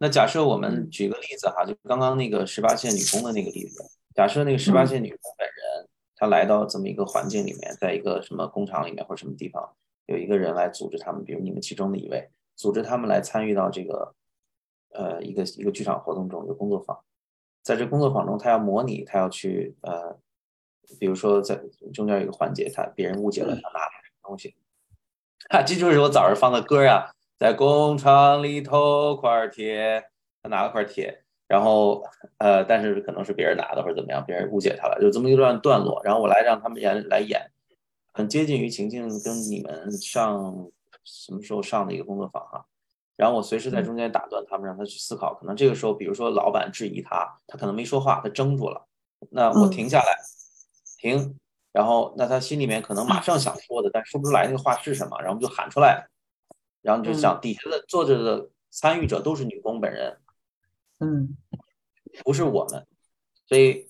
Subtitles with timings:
[0.00, 3.82] 那假设我们举个例子哈，就刚刚那个十八线女工的那个例子，
[4.14, 9.68] 假设那个十八线女工本人，她来到这么一个环境里面，在一个什么工厂里面或者什么地方，
[10.06, 14.14] 有一个人来组织他们，比如你们其中的一位，组织他们来参与到这个，
[14.90, 16.96] 呃，一个一个剧场活动中，一个工作坊，
[17.64, 20.16] 在这工作坊中，他要模拟，他要去呃，
[21.00, 21.60] 比如说在
[21.92, 24.54] 中间有一个环节，他别人误解了他拿什么东西，
[25.50, 27.12] 哈， 这就是我早上放的歌呀。
[27.38, 30.04] 在工厂里偷块铁，
[30.42, 32.02] 他拿了块铁，然后
[32.38, 37.50] 呃，但是可能是别人拿的或者怎么样，别人误解他了，就这么一段段落，然后我来让他们演来演，
[38.12, 40.68] 很接近于情境，跟你们上
[41.04, 42.66] 什么时候上的一个工作坊哈，
[43.16, 48.84] 然后我随时在中间打断他们，让他去思考，可能这个时候，比如说老板质疑他，他可能没说话，他怔住了，
[49.30, 50.16] 那我停下来，
[50.98, 51.38] 停，
[51.72, 56.08] 然后那他心里面可能马上想说的，但说不出来那个话是什么，然后就喊出来。
[56.80, 60.16] 然后你就想，底下的坐着的参与者都是女工本人，
[61.00, 61.36] 嗯，
[62.24, 62.86] 不是我们，
[63.46, 63.88] 所以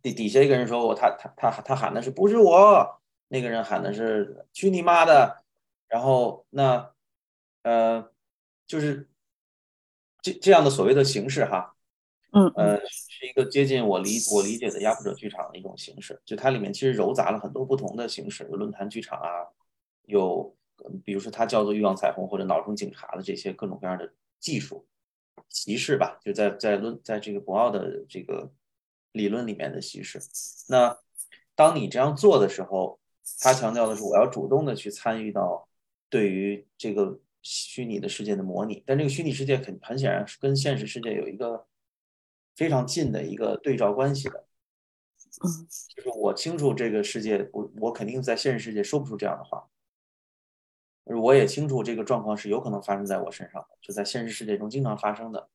[0.00, 5.42] 底底下一个人说我他他他他喊的是不是我，那个人喊的是去你妈的，
[5.88, 6.90] 然后那
[7.62, 8.08] 呃
[8.66, 9.08] 就是
[10.22, 11.74] 这这样的所谓的形式哈，
[12.32, 12.46] 嗯。
[12.54, 19.48] 呃是一个接近我理我理解的压迫者剧场的一种形式，就它里面其实糅杂了很多不同的形式，有论坛剧场啊，
[20.04, 20.54] 有。
[21.04, 24.86] 比如说，它叫做欲望彩虹或者脑中警察的这些各种各样的技术
[25.48, 28.52] 歧视吧，就在在论在这个博奥的这个
[29.12, 30.20] 理论里面的歧视。
[30.68, 30.98] 那
[31.54, 33.00] 当你这样做的时候，
[33.40, 35.68] 他强调的是我要主动的去参与到
[36.08, 41.66] 对于这个虚拟的世界的模拟，但这个虚拟世界很很显然是跟现实世界有一个
[42.54, 44.44] 非常近的一个对照关系的。
[45.44, 49.68] 嗯，就是我清楚这个世界，我我肯定在现实世界说不出这样的话。
[51.16, 55.48] 我也清楚这个状况是有可能发生在我身上的，就在现实世界中经常发生的。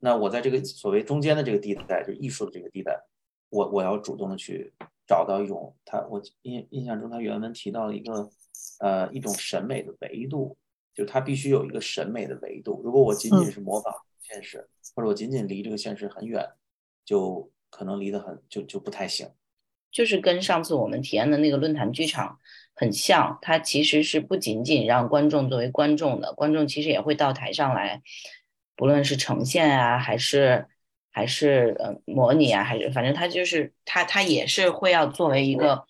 [0.00, 3.00] 那我在这个所谓中间的这个地带，就是艺术的这个地带，
[3.48, 4.72] 我我要主动的去
[5.06, 8.28] 找到一种他，我印印象中他原文提到了一个
[8.80, 10.56] 呃一种审美的维度，
[10.94, 12.82] 就他必须有一个审美的维度。
[12.84, 16.46] 如果我仅仅是模仿现实，或者我仅仅离这个现实很远，
[17.04, 19.26] 就可能离得很就就不太行。
[19.90, 22.38] 就是跟上次我们体验的那个论坛剧场
[22.74, 28.02] 很像，它其实是不仅仅让观众作为观众的，观众其实也会到台上来，
[28.74, 30.66] 不论是呈现啊，还是
[31.12, 35.84] 还是呃模拟啊，还是反正他就是他他也是会要作为一个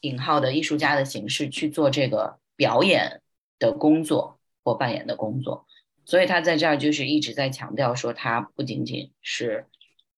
[0.00, 3.20] 引号的艺术家的形式去做这个表演
[3.58, 5.66] 的工作或扮演的工作，
[6.04, 9.66] 所以他在这儿就是一直在强调说，他不仅仅是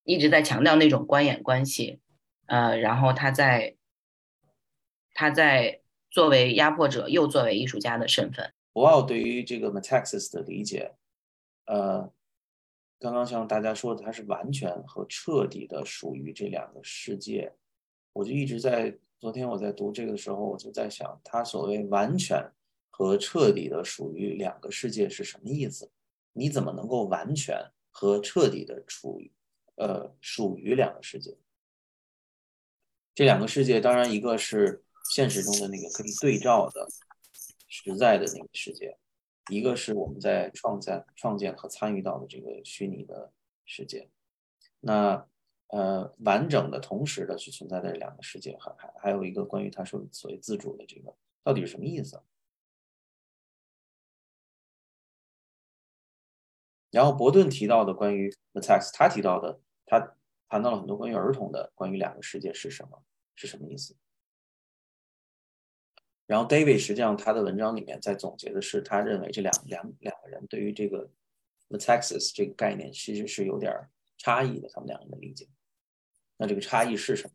[0.04, 2.00] 一直在强调那种观演关系。
[2.46, 3.76] 呃，然后他在
[5.20, 8.54] 他在作为压迫者，又作为艺术家的身份。
[8.72, 10.94] 博奥对于这个 metaxis 的理解，
[11.66, 12.10] 呃，
[12.98, 17.52] 刚刚像大家说的，它是完全和彻底的属于这两个世界。
[18.14, 22.42] 我就一直在昨天我在读这个的时候，我就在想，他所谓完全
[22.88, 25.90] 和彻底的属于两个世界是什么意思？
[26.32, 29.30] 你怎么能够完全和彻底的处于
[29.74, 31.36] 呃属于两个世界？
[33.14, 36.86] 这两个世界，当然一个是现实中的那个可以对照的
[37.68, 38.98] 实在的那个世界，
[39.50, 43.32] 一个是我们在创造、创建和参与到的这个虚拟的
[43.64, 44.10] 世界。
[44.80, 45.26] 那
[45.68, 52.22] 呃，完整的、同时的去存在的两个世界，还还还有一个关于他说所谓自主的这个到底是什么意思？
[56.90, 60.16] 然后伯顿提到的关于 the text，他提到的他。
[60.52, 63.04] 谈到了很多关于儿童的，关于两个世界是什么，
[63.36, 63.96] 是什么意思。
[66.30, 71.10] 然后 David 实际上他的文章里面在总结的是，他认为这两两两个人对于这个
[71.68, 73.72] the Texas 这个概念其实是有点
[74.16, 75.48] 差异的，他们两个人的理解。
[76.36, 77.34] 那这个差异是什么？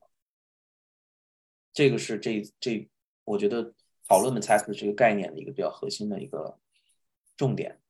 [1.74, 2.90] 这个是这这
[3.26, 3.74] 我觉得
[4.08, 6.58] 讨论 the Texas 这个概念的一个比较核心的一个
[7.36, 7.82] 重点。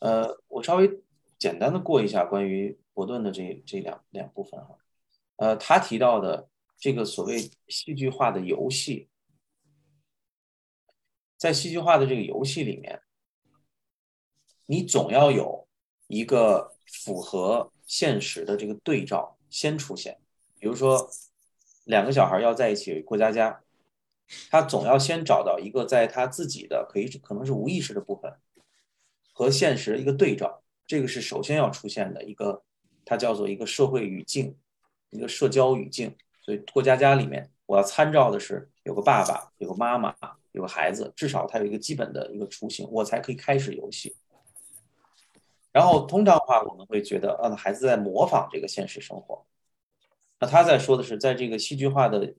[0.00, 1.02] 呃，我稍微
[1.36, 2.78] 简单的过一下关于。
[2.92, 4.76] 伯顿的这这两两部分哈，
[5.36, 7.38] 呃，他提到的这个所谓
[7.68, 9.08] 戏剧化的游戏，
[11.40, 13.00] 在戏剧化的这个游戏里面，
[14.66, 15.66] 你总要有
[16.06, 20.18] 一个符合现实的这个对照先出现。
[20.58, 21.08] 比如说，
[21.84, 23.62] 两个小孩要在一起过家家，
[24.50, 28.36] 他总要先找到一个在他自己的可以可能是无意识的部分
[29.32, 32.62] 和现实一个对照，这个是首先要出现的一个。
[33.02, 34.54] 它叫做一个社会语境，
[35.08, 36.14] 一个社交语境。
[36.42, 40.14] 所以过家家里面，我要参照的是有个爸爸，有个妈妈，
[40.52, 44.16] 有个孩子，至少他有一个基本的一个雏形，我才可以开始游戏。
[45.72, 49.46] 然后通常的话，我们会觉得，啊，孩子在模仿这个现实生活。
[50.40, 52.34] 那他在说的是，在这个戏剧化的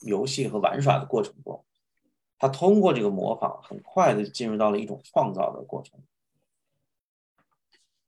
[0.00, 1.64] 游戏和玩耍的过程中，
[2.38, 6.00] 他通过这个模仿，很快的进入到了一种创造的过程。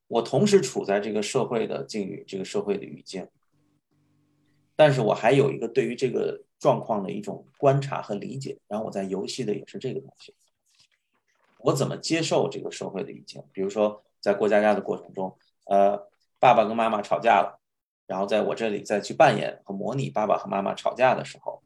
[0.09, 3.29] 我同时处在这个社会的境遇，这个社会的语境，
[4.75, 8.59] 但是我还有一个对于这个状况的一种观察和理解。
[8.69, 10.35] 然后我在游戏的也是这个东西，
[11.59, 13.43] 我怎么接受这个社会的语境？
[13.53, 14.03] 比如说。
[14.25, 16.09] 在过家家的过程中，呃，
[16.39, 17.61] 爸爸跟妈妈吵架了，
[18.07, 21.63] 然后在我这里再去扮演和模拟爸爸和妈妈吵架的时候，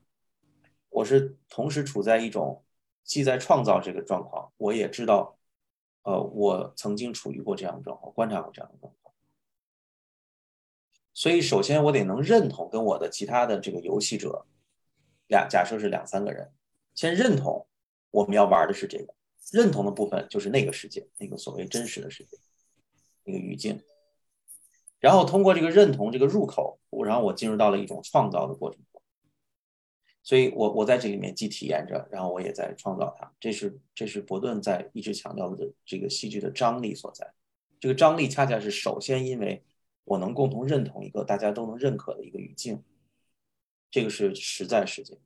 [0.91, 2.65] 我是同时处在一种
[3.05, 5.39] 既在创造这个状况，我也知道，
[6.03, 9.15] 呃，我曾经处于过这样的状况，观察过这样的状况。
[11.15, 14.45] 所以，首先我得能认同跟我的其他的这个游戏者，
[15.29, 16.51] 俩假设是两三个人，
[16.95, 17.67] 先认同
[18.11, 19.15] 我们要玩的是这个，
[19.53, 22.37] 认同的部分就是那个世界，那个所谓真实的世界。
[23.25, 23.83] 一个语境，
[25.01, 29.03] 然后通过这个认同这个入口，然后我进入到了一种创造的过程中，
[30.23, 33.31] 所以我我在这里面既体验着，然后我也在创造它。
[33.39, 37.31] 这是这是伯顿在一直强调的这个戏剧的张力所在。
[37.79, 39.63] 这个张力恰恰是首先因为
[40.05, 42.83] 我能共同认同一个大家都能认可的一个语境，
[43.91, 45.19] 这个是实在世界。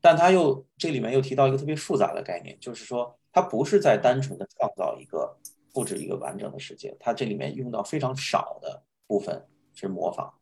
[0.00, 5.38] 但他又这里面又提到一个特别复杂的概念，就是说它不是在单纯的创造一个。
[5.74, 10.32] 复制一个完整的世界，它这里面用到非常少的部分是模仿。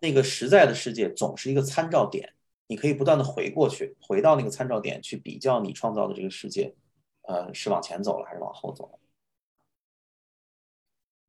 [0.00, 2.34] 那个实在的世界总是一个参照点，
[2.66, 6.74] 你可以不断的回过去，回到那个参照点去比较你创造的这个世界，
[7.22, 8.98] 呃，是往前走了还是往后走了。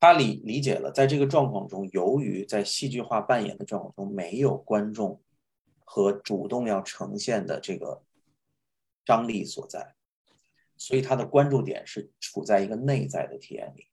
[0.04, 5.22] 他理理解了，在这个状况中，由于在戏剧化扮演的状况中没有观众
[5.86, 8.04] 和主动要呈现的这个
[9.06, 9.96] 张力所在。
[10.76, 13.88] 所以他的关注点是处在一个内在的体验里，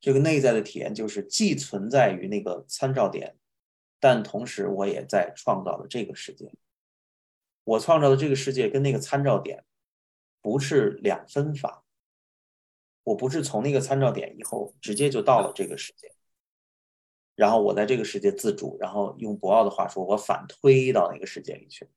[0.00, 3.34] 这个内在的体验就是既存在于那个参照点，
[3.98, 6.52] 但同时我也在创造了这个世界。
[7.64, 9.64] 我创造的这个世界跟那个参照点
[10.40, 11.81] 不是两分法，
[13.04, 16.12] 我不是从那个参照点以后直接就到了这个世界，
[17.34, 21.88] 然后我在这个世界自主，然后用博奥的话说，我反推到那个世界里去。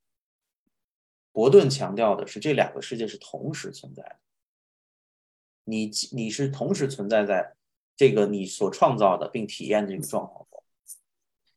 [1.32, 4.20] 伯顿强调的是，这两个世界是同时存在的。
[5.66, 7.56] 你你是同时存在在
[7.98, 10.64] 这个你所创造的并体验的这个状况中，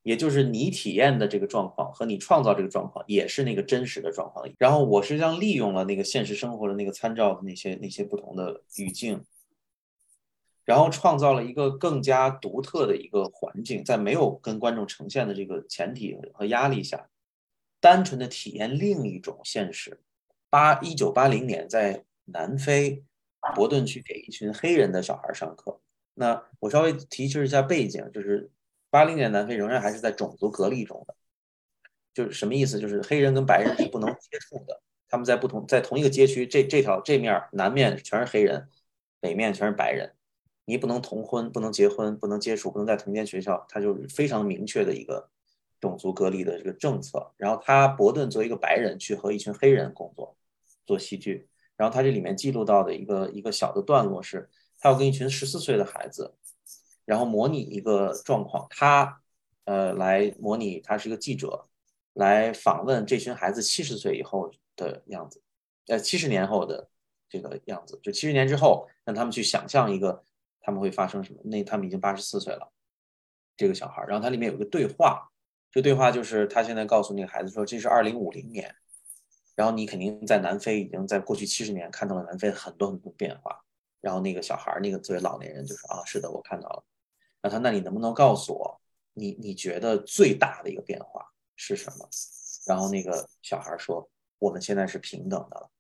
[0.03, 4.49] 也就是你体验的这个状况和你创造这个状况也是那个真实的状况。
[4.59, 9.25] 然后我实际上利用了那个现实生活的那个参照的那些那些不同的语境，
[10.69, 17.09] 然后创造了一个更加独特的一个环境，在没有跟观众呈现的这个前提和压力下。
[17.81, 19.99] 单纯的体验另一种现实。
[20.51, 23.03] 八一九八零年在南非，
[23.55, 25.81] 伯顿去给一群黑人的小孩上课。
[26.13, 28.51] 那我稍微提示一下背景，就是
[28.91, 31.15] 八零年南非仍然还是在种族隔离中的，
[32.13, 32.79] 就是什么意思？
[32.79, 34.83] 就是黑人跟白人是不能接触的。
[35.09, 38.69] 他们在不同在同一个街区，这这条这面南面全是黑人，
[39.21, 40.13] 北面全是白人，
[40.69, 43.67] 你不能同婚，不能结婚，不能接触，不能在同间学校。
[43.69, 45.29] 它就是非常明确的一个。
[45.81, 50.37] 种族隔离的这个政策，然后他伯顿作为一个白人去和一群黑人工作
[50.85, 54.51] 做戏剧，然后他这里面记录到的一个一个小的段落是，
[54.81, 56.35] 他要跟一群十四岁的孩子，
[57.05, 59.21] 然后模拟一个状况，他
[59.67, 61.69] 呃来模拟他是一个记者，
[62.15, 65.41] 来访问这群孩子七十岁以后的样子，
[65.87, 66.89] 呃七十年后的
[67.29, 70.25] 这个样子，就七十年之后让他们去想象一个
[70.69, 72.71] 他们会发生什么，那他们已经八十四岁了，
[73.57, 75.27] 这个小孩，然后它里面有个对话。
[75.71, 78.75] 这对话就是他现在告诉那个孩子说：“这是二零五零年，
[79.57, 83.59] 然后你肯定在南非已经在过去七十年看到了南非很多很多变化。”
[84.03, 86.85] 然后那个小孩那个作为老年人就说：“啊，是的，我看到了。”
[87.43, 88.79] 那他那你能不能告诉我，
[89.15, 92.07] 你你觉得最大的一个变化是什么？
[92.67, 94.07] 然后那个小孩说
[94.39, 95.71] ：“我们现在是平等的了。”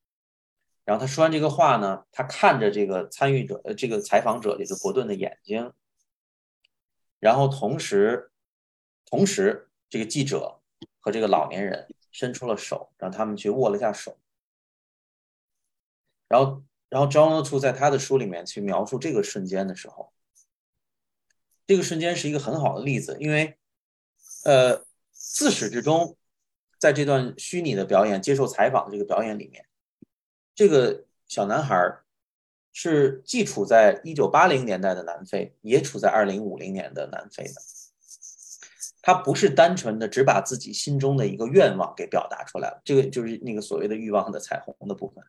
[0.88, 5.75] 然后他说完这个话呢，他看着这个参与者呃这个采访者这个伯顿的眼睛，
[7.21, 8.30] 然后同时
[9.04, 9.66] 同时。
[9.90, 10.61] 这个记者
[11.00, 14.18] 和这个老年人伸出了手，让他们去握了一下手。
[16.28, 20.12] 然后，然后 John t 在他的书里面去描述这个瞬间的时候，
[21.66, 23.57] 这个瞬间是一个很好的例子，因为，
[24.45, 26.18] 呃，自始至终，
[26.78, 29.64] 在这段虚拟的表演、接受采访的这个表演里面，
[30.58, 32.00] 这个小男孩
[32.72, 37.52] 是既处在一九八零年代的南非，也处在二零五零年的南非的。
[39.00, 45.22] 他不是单纯的只把自己心中的一个愿望给表达出来了，这个就是那个所谓的欲望的彩虹的部分。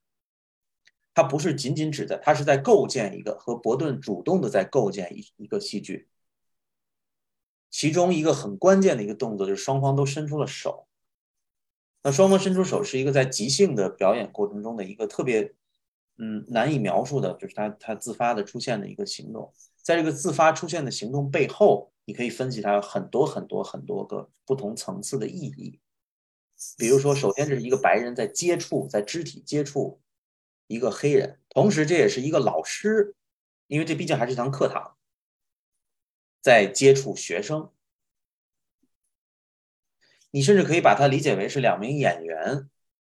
[1.14, 6.08] 他不是仅仅指的，他是在构建一个和伯顿主动的在构建一一个戏剧。
[7.70, 10.88] 其中一个很关键的一个动作就是双方都伸出了手。
[12.02, 15.54] 那双方伸出手是一个在即兴的表演过程中的一个特别，
[16.18, 19.54] 嗯，难以描述的，就是他他自发的出现的一个行动。
[19.82, 25.80] 在这个自发出现的行动背后，你可以分析它有很多很多很多个不同层次的意义。
[26.78, 30.02] 比如说，首先这是一个白人在接触，在肢体接触
[30.68, 33.16] 一个黑人，同时这也是一个老师，
[33.68, 34.96] 因为这毕竟还是一堂课堂。
[36.42, 37.72] 在接触学生，
[40.32, 42.70] 你甚至可以把它理解为是两名演员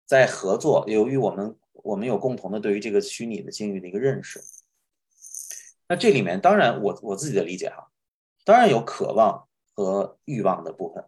[0.06, 0.84] 在合作。
[0.88, 4.42] 由于我们我们有共同的对于这个虚拟的境遇的一个认识，
[5.88, 7.90] 那这里面当然我我自己的理解哈，
[8.44, 11.04] 当然有渴望和欲望的部分，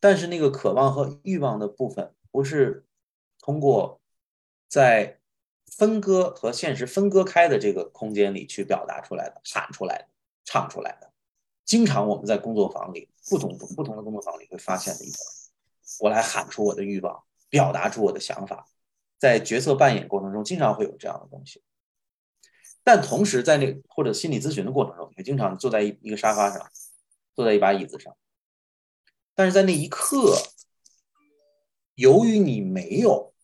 [0.00, 2.84] 但是那个渴望和欲望的部分不是
[3.40, 4.00] 通过
[4.68, 5.18] 在
[5.66, 10.08] 分割和现实分割开的这个空间里去表达出来的、喊出来的。
[10.48, 11.05] 唱出来的，
[11.66, 15.20] 经常我们在工作坊里，不同不同的工作坊里会发现的一种，
[15.98, 18.68] 我来喊出我的欲望，表达出我的想法，
[19.18, 21.60] 在角色扮演过程中，经常会有这样的东西。
[22.84, 26.70] 但同时，在那或者心理咨询的过程中，也经常坐在一一个沙发上，
[27.34, 28.16] 坐在一把椅子上，
[29.34, 30.36] 但是在那一刻，
[31.96, 33.34] 由于你没有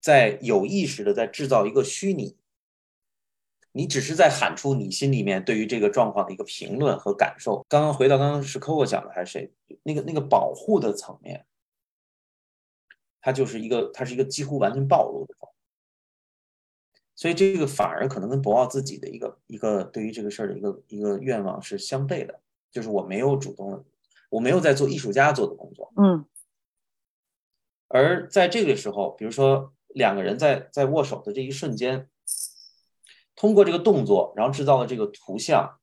[0.00, 2.36] 在有意识的在制造一个虚拟。
[3.72, 7.64] 你只是在喊出你心里面对于这个状况的一个评论和感受。
[7.68, 9.52] 刚刚回到刚刚是 Coco 讲的还是谁？
[9.84, 11.46] 那个那个保护的层面，
[13.20, 15.56] 它就是一个它是一个几乎完全暴露的状态。
[17.14, 22.40] 所以这个反而可能跟博奥自己的一个一个对于这个事儿的一个一个愿望是相悖的，
[22.72, 23.84] 就是我没有主动，
[24.30, 25.92] 我没有在做艺术家做的工作。
[25.96, 26.24] 嗯。
[27.86, 32.08] 而在这个时候，比如说两个人在在握手的这一瞬间。
[33.40, 35.80] 通过这个动作，然后制造了这个图像，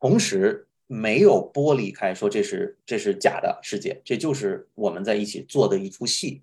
[0.00, 6.42] 同时没有剥离开，说这是这是假的世界，这就是我们在一起做的一出戏。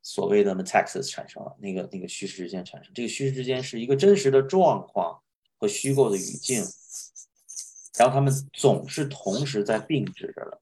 [0.00, 5.20] 所谓的 metaxis 产生了，那个那个虚实之间产生，这个虚实之间是一个真实的状况
[5.58, 6.62] 和虚构的语境，
[7.98, 10.60] 然后他们总是同时在并置着的。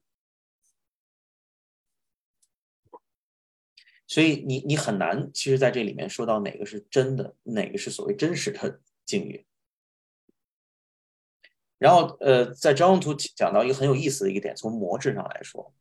[4.13, 9.43] 所以你你很难，其实在这里面说到哪个是真的，哪个是所谓真实的境遇。
[11.79, 15.73] 然后呃，在张宏图讲到一个很有意思的一个点，从模式上来说，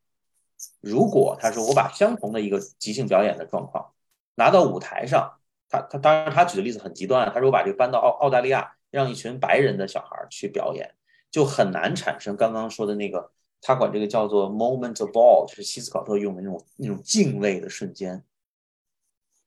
[0.80, 3.92] 如果他说我把相同的一个即兴表演的状况
[4.36, 10.94] 拿到舞台上，他他当然他举的例子很极端，他说我把这个搬到澳澳大利亚，让一群白人的小孩去表演，
[11.30, 13.30] 就很难产生刚刚说的那个。
[13.62, 18.22] 他管这个叫做 moment of awe，就是希斯考特用的那种那种敬畏的瞬间。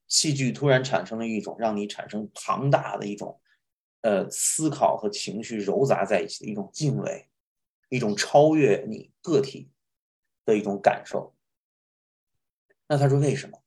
[0.07, 3.39] 戏剧突然产生了一种让你产生庞大的一种
[4.01, 7.27] 呃思考和情绪糅杂在一起的一种敬畏，
[7.89, 9.69] 一种超越你个体
[10.45, 11.35] 的一种感受。
[12.87, 13.61] 那他说为什么？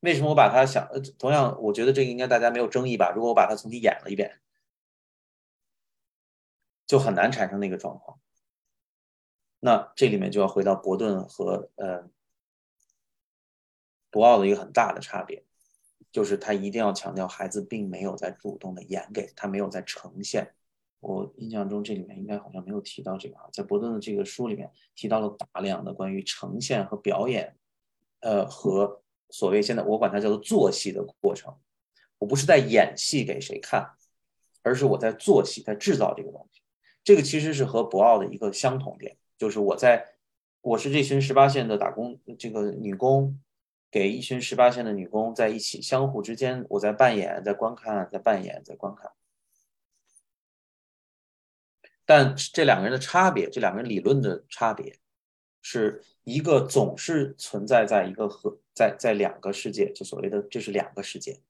[0.00, 0.88] 为什么我把它想？
[1.18, 3.12] 同样，我觉得这个应该大家没有争议吧？
[3.14, 4.40] 如果我把它重新演了一遍。
[6.86, 8.18] 就很难产生那个状况。
[9.60, 12.08] 那这里面就要回到伯顿和呃
[14.10, 15.44] 博奥的一个很大的差别，
[16.12, 20.54] 就是他一定要强调孩子并没有在主动的演给他，没有在呈现。
[21.00, 27.56] 我印象中这里面应该好像没有提到这个啊，在伯顿的这个书里面提到了大量的关于呈现和表演，
[28.20, 31.54] 呃和所谓现在我管它叫做做戏的过程。
[32.18, 33.90] 我不是在演戏给谁看，
[34.62, 36.62] 而是我在做戏，在制造这个东西。
[37.06, 40.16] 这个其实是和博奥的一个相同点，就是我在
[40.60, 43.40] 我是这群十八线的打工这个女工，
[43.92, 49.12] 给一群十八线的女工在一起相互之间，我在扮演，在观看，在扮演，在观看。
[52.04, 54.98] 但这两个人的差别，这两个人理论的差别，
[55.62, 61.40] 是一个总是存在在一个和在在两个世界，就所谓的这是两个世界，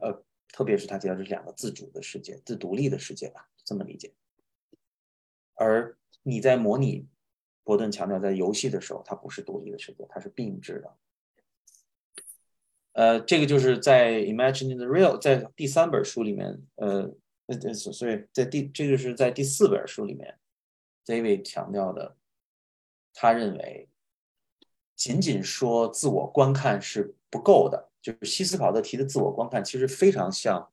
[0.00, 0.22] 呃。
[0.52, 4.14] 特别是他提到这是两个自主的世界、自独立的世界吧，这么理解。
[5.56, 7.06] 而你在模拟，
[7.64, 10.96] 伯顿强调在游戏的时候，它不是独立的世界，它是并置的。
[12.92, 17.14] 呃，这个就是在《Imagining the Real》在第三本书里面，呃，
[17.46, 20.38] 呃，所以在第这个是在第四本书里面
[21.04, 22.16] ，David 强调的，
[23.12, 23.90] 他认为
[24.94, 27.90] 仅仅说自我观看是不够的。
[28.00, 30.70] 就是西斯考特提的自我观看，其实非常像，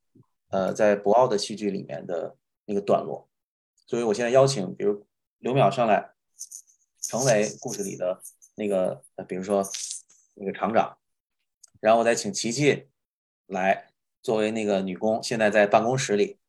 [0.50, 3.30] 呃，在博奥的戏剧里面的那个段落。
[3.86, 5.06] 所以我现在邀请，比如
[5.40, 6.14] 刘淼上来，
[7.02, 8.22] 成为故事里的
[8.56, 9.64] 那个，比如说
[10.36, 10.98] 那个厂长，
[11.80, 12.88] 然后我再请琪琪
[13.48, 13.92] 来
[14.22, 16.40] 作为那个女工，现在在办公室里，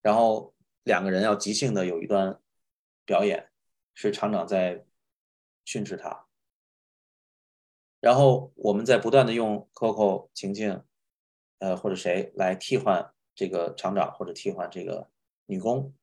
[0.00, 2.40] 然后两个人要即兴的有一段
[3.04, 3.50] 表演，
[3.94, 4.86] 是厂长在
[5.64, 6.26] 训斥他，
[8.00, 10.84] 然后我们在不断的用 Coco 情境，
[11.58, 15.08] 呃或者谁来替换这个厂长或者替换这个
[15.46, 15.94] 女工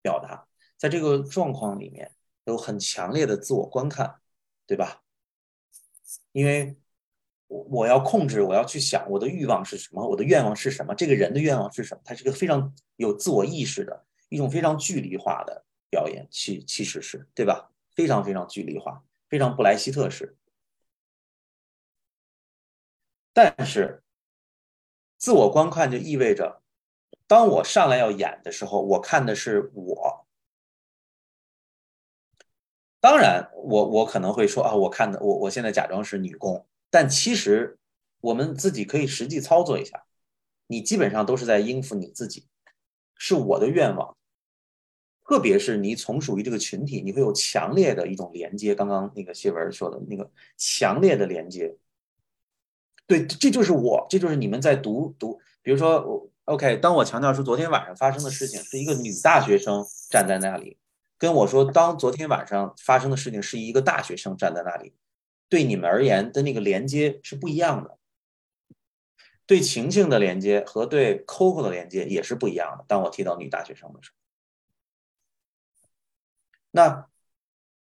[0.00, 2.12] 表达，在这个状况里面。
[2.46, 4.20] 有很强烈的自我观看，
[4.66, 5.02] 对吧？
[6.32, 6.76] 因为
[7.46, 12.02] 我我要控制，我要去想我的欲望是什么，我的愿望是什么，这个人的愿望是什么？
[12.04, 17.70] 他是个非常有自我意识的一种非常距离化的表演，其其实是对吧？
[17.94, 20.36] 非常非常距离化，非常布莱希特式。
[23.32, 24.02] 但是
[25.16, 26.60] 自我观看就意味着，
[27.26, 30.26] 当我上来要演的时候，我看的是我。
[33.00, 37.78] 当然，我我可能会说啊，我看的我我现在假装是女工，但其实
[38.20, 40.04] 我们自己可以实际操作一下，
[40.68, 42.46] 你基本上都是在应付你自己，
[43.18, 44.16] 是我的愿望，
[45.26, 48.74] 特别是你从属于这个群体，你会有强烈的一种连接。
[48.74, 51.76] 刚刚那个谢文说的那个强烈的连接，
[53.06, 60.78] 对，这就是我，这就是你们在读读，比如说，OK，当我强调说昨天晚上发生的事情是一个女大学生站在那里。
[61.16, 64.92] 跟我说，当昨天晚上发生的事情是一个大学生站在那里，
[65.48, 67.96] 对你们而言的那个连接是不一样的，
[69.46, 72.84] 对晴晴的连接和对 Coco 的连接也是不一样的。
[72.86, 74.16] 当我提到女大学生的时候，
[76.72, 77.06] 那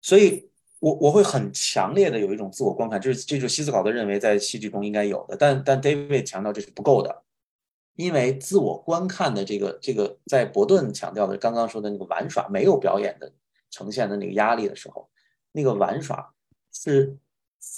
[0.01, 7.23] 所以，我我会很强烈的有一种自我观看，就是这就是西斯考特认为在戏剧中应该有的，但但 David 强调这是不够的。
[7.95, 13.31] 因为自我观看的这个这个，在伯顿强调的刚刚说的那个玩耍，没有表演的
[13.69, 15.09] 呈现的那个压力的时候，
[15.51, 16.33] 那个玩耍
[16.71, 17.15] 是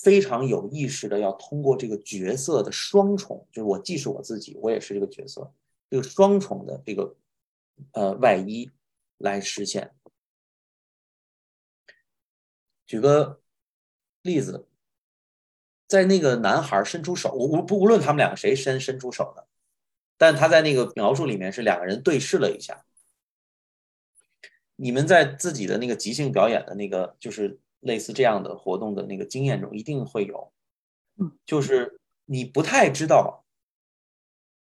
[0.03, 5.51] 非常有意识的，要通过这个角色的双重，就是我既是我自己，我也是这个角色，
[5.89, 7.15] 这个双重的这个
[7.91, 8.71] 呃外衣
[9.17, 9.93] 来实现。
[12.87, 13.41] 举个
[14.21, 14.67] 例子，
[15.87, 19.45] 在那个男孩伸出手，无不无论他们两个谁伸伸出手的。
[20.17, 22.85] 但他在那个描述里面是两个人对视了一下。
[24.77, 30.51] 你们在自己的那个即兴表演的那个，就是类似这样的活动的那个经验中，一定会有，
[31.17, 33.45] 嗯，就是你不太知道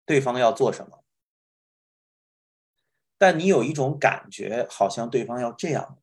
[0.05, 1.03] 对方要做什么，
[3.17, 5.99] 但你有一种感觉，好像对方要这样，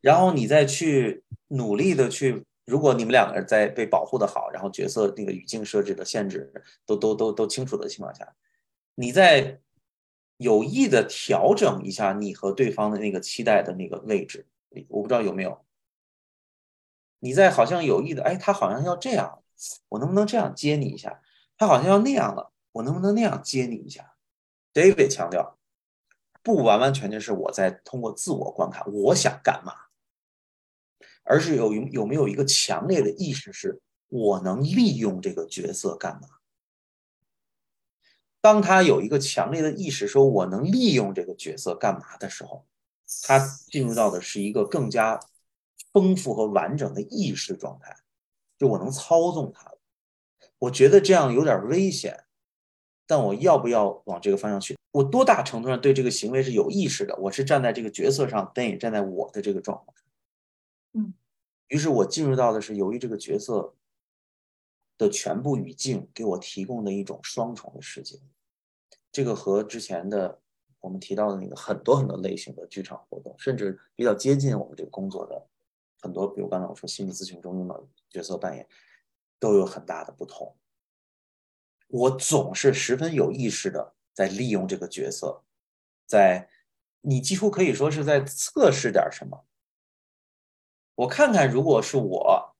[0.00, 2.44] 然后你再去努力的去。
[2.68, 6.52] 如果你们两个人在被保护的好，然后角色那个语境设置的限制
[6.84, 8.34] 都都都都清楚的情况下，
[8.94, 9.58] 你在
[10.36, 14.46] 有意的调整一下你和对方的那个期待的那个位置，
[14.88, 15.64] 我不知道有没有。
[17.20, 19.42] 你在好像有意的，哎，他好像要这样，
[19.88, 21.22] 我能不能这样接你一下？
[21.56, 24.12] 他好像要那样了，我能不能那样接你一下
[24.74, 25.58] ？David 强调，
[26.42, 29.87] 不完完全全是我在通过自我观看，我想干嘛。
[31.28, 36.28] 而是有有没有一个强烈的意识，是我能利用这个角色干嘛？
[38.40, 42.64] 当他有一个强烈的意识，说我能利用这个角色干嘛的时候，
[43.24, 43.38] 他
[43.70, 45.20] 进入到的是一个更加
[45.92, 47.94] 丰富和完整的意识状态，
[48.56, 49.74] 就我能操纵他。
[50.60, 52.24] 我觉得这样有点危险，
[53.06, 54.78] 但我要不要往这个方向去？
[54.92, 57.14] 我多大程度上对这个行为是有意识的？
[57.16, 59.94] 我是站在这个角色上，但也站在我的这个状况。
[61.68, 63.74] 于是我进入到的是由于这个角色
[64.96, 68.18] 的全部语境给我提供的一种双重的世界，
[69.12, 70.40] 这个和之前的
[70.80, 75.46] 我们提到的那个很多很多类型的剧场活动，甚至比较接近我们这个工作的
[76.00, 78.66] 很多，比如刚才我说心理咨询中用的角色扮演，
[79.38, 80.56] 都有很大的不同。
[81.88, 85.42] 我总是十分有意识的在利用这个角色，
[86.06, 86.48] 在
[87.00, 89.44] 你几乎可以说是在测试点什么。
[90.98, 92.56] 我看看，如果是我，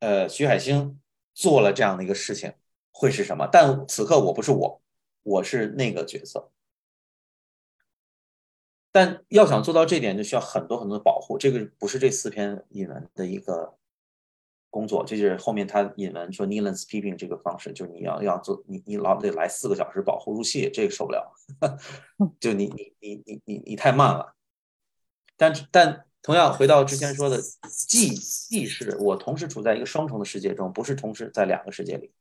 [0.00, 1.00] 呃，徐海星
[1.32, 2.52] 做了这样的一个事情，
[2.90, 3.48] 会是什么？
[3.50, 4.82] 但此刻我不是我，
[5.22, 6.52] 我是那个角色。
[8.92, 11.38] 但要想做到这点，就需要很多很多的保护。
[11.38, 13.78] 这个不是这四篇引文的一个
[14.68, 21.32] 工作，这就是后面他引文说 “Nielens peeping” 这个方式，就是你要要做，你你老得来四个小时保护入戏，这个受不了。
[22.38, 24.36] 就你你你你你你太慢了。
[25.38, 26.04] 但但。
[26.22, 32.12] 同样回到之前说的，既既是我同时处在一个双重的世界中，不是同时在两个世界里。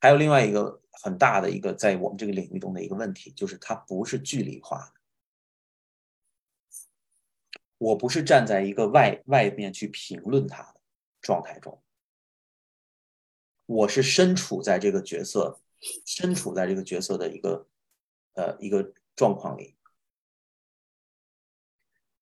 [0.00, 4.92] 还有另外一个很大的一个在我们这个领域中的一个问题，就是它不是距离化的。
[7.78, 10.80] 我不是站在一个外外面去评论他的
[11.20, 11.82] 状态中，
[13.66, 15.60] 我是身处在这个角色，
[16.04, 17.66] 身处在这个角色的一个
[18.34, 19.76] 呃一个状况里，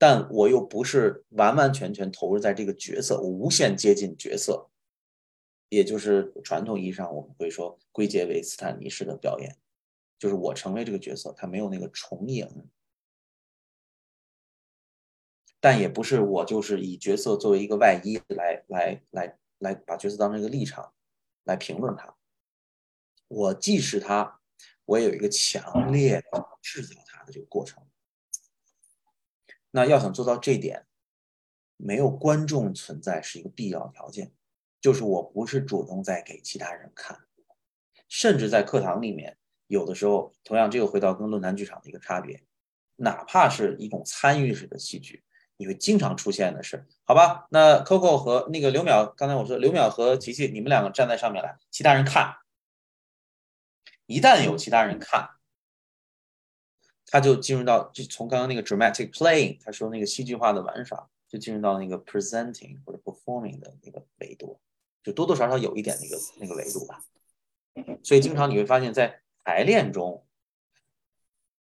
[0.02, 4.68] 但我又不是完完全全投入在这个角色，我无限接近角色，
[5.68, 9.56] 也就是传统意义上我们会说归结为斯坦尼式的表演，
[10.18, 12.68] 就是我成为这个角色，他没有那个重影。
[15.60, 20.92] 但也不是我就是以角色作为一个外衣来来来来把角色当成一个立场
[21.44, 22.12] 来评论他。
[23.28, 24.40] 我既是他，
[24.84, 27.80] 我也有一个强烈的制造他的这个过程。
[29.72, 30.87] 那要想做到这点，
[31.76, 34.32] 没有观众存在是一个必要条件。
[34.80, 37.18] 就是我不是主动在给其他人看，
[38.08, 42.42] 甚至在课堂里面，有的时候同样这个回到跟论坛剧场的一个差别，
[42.96, 45.24] 哪怕是一种参与式的戏剧。
[45.58, 47.46] 你会经常出现的是，好吧？
[47.50, 52.35] 那 Coco 和那个刘淼，刚才我说刘淼和琪琪，你们两个站在上面来，其他人看。
[54.06, 55.30] 一旦有其他人看，
[57.12, 64.59] 他就进入到就从刚刚那个 dramatic playing，他说那个戏剧化的玩耍，就进入到那个 presenting 或者 performing 的那个维度，
[65.03, 67.05] 就多多少少有一点那个那个维度吧。
[68.03, 70.27] 所以经常你会发现在排练中，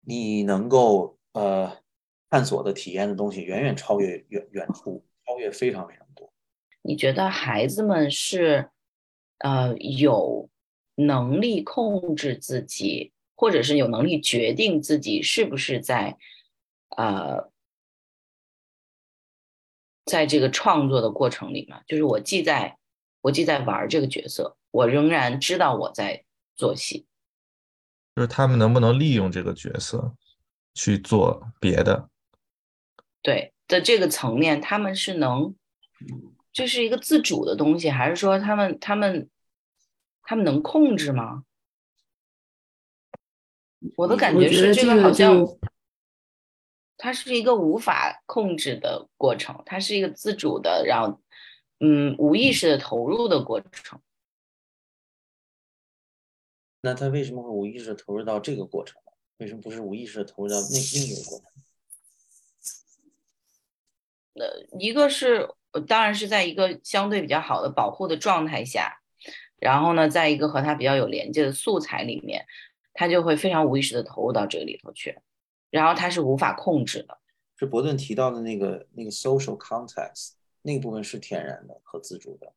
[0.00, 1.76] 你能够呃。
[2.28, 6.30] 探索的体验的东西远远超越远远处，超越非常非常多。
[6.82, 8.68] 你觉得孩子们是
[9.38, 10.50] 呃有
[10.96, 16.16] 能力控制自己，或者是有能力决定自己是不是在
[16.96, 17.52] 呃
[20.04, 21.82] 在这个创作的过程里嘛？
[21.86, 22.78] 就是我既在
[23.20, 26.24] 我既在玩这个角色，我仍然知道我在
[26.56, 27.06] 做戏。
[28.14, 30.14] 就是他们能不能利用这个角色
[30.74, 32.08] 去做别的？
[33.20, 35.54] 对的这个层面，他们是能，
[36.52, 39.28] 这是一个自主的东西，还是说他们他们
[40.22, 41.42] 他们能控制吗？
[43.94, 45.46] 我的感觉是这个好像，
[46.96, 51.20] 它是一个无法控制的过程，它是一个自主的，然后
[51.80, 54.00] 嗯无意识的投入的过程。
[56.80, 59.00] 那他为什么会无意识的投入到这个过程？
[59.38, 61.46] 为什么不是无意识的投入到那另一个过程？
[64.34, 65.48] 呃，一个是
[65.86, 69.00] 当然是在一个相对比较好的保护的状态下，
[69.58, 72.46] 然后呢，在一个和他比较有连接的素材里面，
[72.96, 75.16] 他就会非常无意识的投入到这个里头去，
[75.70, 77.18] 然后他是无法控制的。
[77.58, 80.32] 是伯顿提到的那个那个 social context
[80.62, 82.52] 那个部分是天然的和自主的，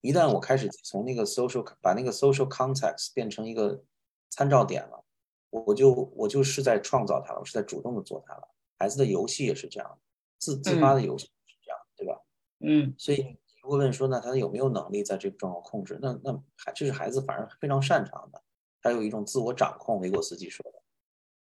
[0.00, 3.82] 一旦我开始从那个 social 把那个 social context 变成一个
[4.28, 5.04] 参照点了，
[5.50, 8.48] 我就我就是在创造它了，我是在主动的做它了。
[8.78, 9.98] 孩子的游戏也是这样。
[10.38, 12.20] 自自发的游戏是这样，对吧？
[12.58, 15.98] 嗯，所以如果问说，那他有没有能力在这个状况控制？
[16.02, 18.42] 那那孩这是孩子反而非常擅长的，
[18.82, 19.98] 他有一种自我掌控。
[20.00, 20.82] 维果斯基说的，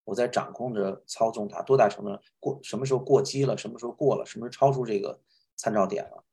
[0.06, 2.60] 我在掌控着操纵他，多大程度过？
[2.63, 3.58] 什么时候过激了？
[3.58, 4.26] 什么时候过了？
[4.26, 5.19] 什么时候超出这个
[5.58, 6.24] 参照点了？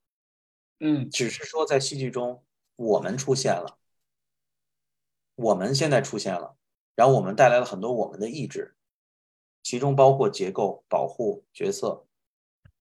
[0.81, 2.45] 嗯，只是说在戏剧中
[2.77, 3.79] 我们出现了，
[5.35, 6.57] 我们现在出现了，
[6.95, 8.75] 然后我们带来了很多我们的意志，
[9.63, 12.07] 其中包括结构、保护、角色。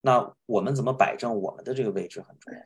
[0.01, 2.59] 那我们怎么摆正我们的这个位置很重要。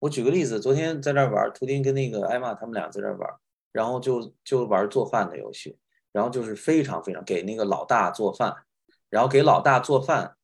[0.00, 3.38] 我举个例子，昨天在这玩，图丁跟那个艾玛他们俩在这玩，
[3.76, 5.78] 然后就就玩做饭的游戏，
[6.12, 8.54] 然后就是非常非常给那个老大做饭，
[9.10, 10.36] 然后给老大做饭，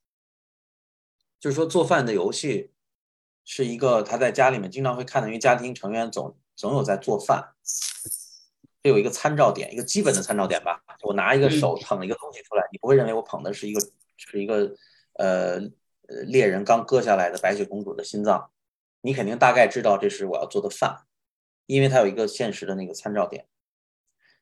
[1.41, 2.73] 就是说做饭的游戏
[3.45, 7.55] 是一个他在家里面经常会看到，因为家庭成员总总有在做饭，
[8.83, 10.83] 这有一个参照点，一个基本的参照点吧。
[11.03, 13.81] 我拿一个手捧一个东西出来，你不会认为我捧的是一个
[14.17, 14.77] 是一个。
[15.15, 15.61] 呃，
[16.27, 18.51] 猎人刚割下来的白雪公主的心脏，
[19.03, 21.05] 你肯定大概知道这是我要做的饭，
[21.67, 23.47] 因为它有一个现实的那个参照点。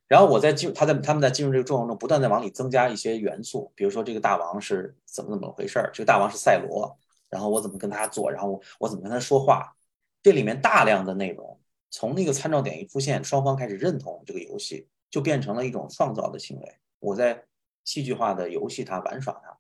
[0.09, 9.77] 然后我在进，他在他们在进入这个状况中，不断在往里增加一些元素，比如说这个大王是怎么怎么回事儿，这个大王是赛罗，然后我怎么跟他做，然后我怎么跟他说话，
[10.21, 16.77] 这里面大量的内容，从那个参照点一出现，双方开始认同这个游戏，就变成了一种创造的行为。
[16.99, 17.45] 我在
[17.85, 19.57] 戏剧化的游戏它玩耍它。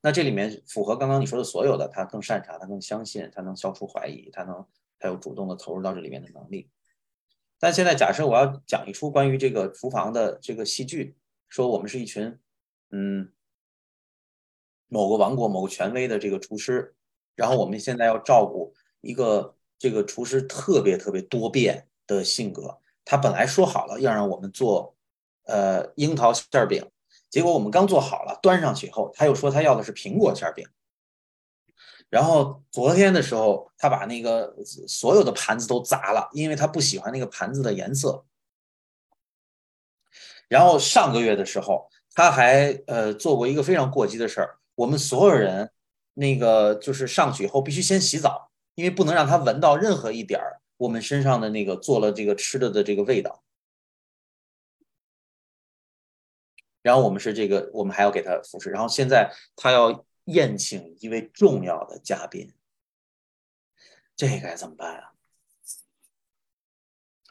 [0.00, 4.64] 那这里面符合刚刚你说的所有的，他更擅长，他更相信，他能消除怀疑，他能，
[4.98, 6.70] 他有主动的投入到这里面的能力。
[7.58, 11.16] 但现在假设我要讲一出关于这个厨房的这个戏剧，
[11.48, 12.38] 说我们是一群，
[12.90, 13.32] 嗯，
[14.88, 16.94] 某个王国某个权威的这个厨师，
[17.34, 24.94] 然后我们现在要照顾一个这个厨师特别特别多变的性格，他本来说好了要让我们做，
[25.44, 26.86] 呃，樱桃馅饼。
[27.28, 30.66] 结果我们刚做好了，端上去以后，他又说他要的是苹果馅饼。
[32.08, 34.54] 然后昨天的时候，他把那个
[34.86, 38.24] 所有的盘子都砸了，因为他不喜欢那个盘子的颜色。
[40.48, 45.70] 然后上个月的时候，他还呃做过一个非常过激的事儿，我们所有人
[46.14, 53.42] 那个就是上去以后必须先洗澡，因为不能让他闻到任何一点儿我们身上的那个做了这个吃的的这个味道。
[56.82, 58.70] 然后我们是这个，我们还要给他服侍。
[58.70, 62.52] 然后现在他要宴请一位重要的嘉宾，
[64.14, 65.12] 这该怎么办啊？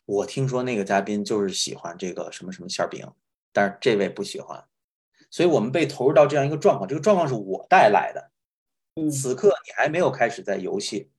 [0.05, 3.11] 我听说那个嘉宾就是喜欢这个什么什么馅饼，
[3.51, 4.63] 但是这位不喜欢，
[5.31, 6.87] 所以我们被投入到这样一个状况。
[6.87, 8.31] 这个状况是我带来的。
[8.95, 11.09] 嗯，此刻你还没有开始在游戏，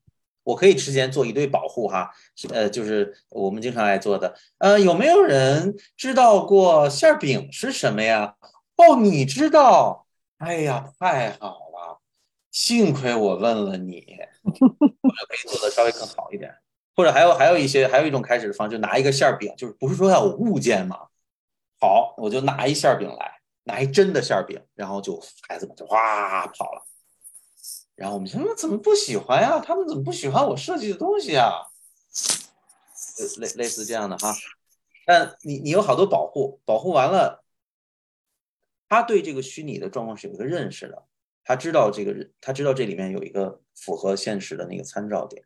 [0.45, 2.11] 我可以之前做一堆保护哈，
[2.51, 4.35] 呃，就是我们经常爱做的。
[4.59, 8.37] 呃，有没有人知道过馅饼是什么呀？
[8.77, 10.06] 哦，你知道？
[10.39, 12.01] 哎呀，太好了，
[12.51, 16.55] 幸亏我问了你，我就可以做的稍微更好一点。
[16.95, 21.09] 或者还有还有一些还有一种开始的方式，就拿一个馅饼，就是不是说要有物件吗？
[21.79, 26.87] 好，我就拿一馅饼来，拿一真的馅饼，然后就孩子们就哗跑了。
[27.95, 29.59] 然后我们说怎么不喜欢呀？
[29.59, 31.51] 他们怎么不喜欢我设计的东西啊？
[33.39, 34.35] 类类似这样的哈。
[35.07, 37.45] 但你你有好多保护，保护完了，
[38.89, 41.07] 他对这个虚拟的状况是有一个认识的，
[41.45, 45.45] 他知道这个他知道这里面有一个符合现实的那个参照点。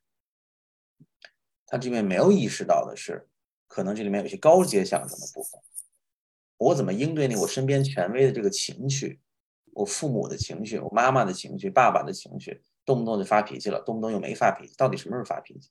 [1.67, 3.29] 他这边没有意识到的是，
[3.69, 5.61] 可能这里面有些高阶向上的部分。
[6.59, 9.21] 我怎么应对那我身边权威的这个情绪？
[9.73, 15.71] 我父母的情绪，我妈妈的情绪，爸爸的情绪，动不动就发脾气了，动不动又没发脾气，到底什么时候发脾气？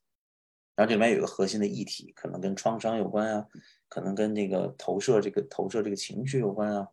[0.75, 3.45] 然后这里面有一个核心的议题，可能跟创伤有关啊，
[3.89, 6.88] 可能跟这个投射这个投射这个情绪有关啊。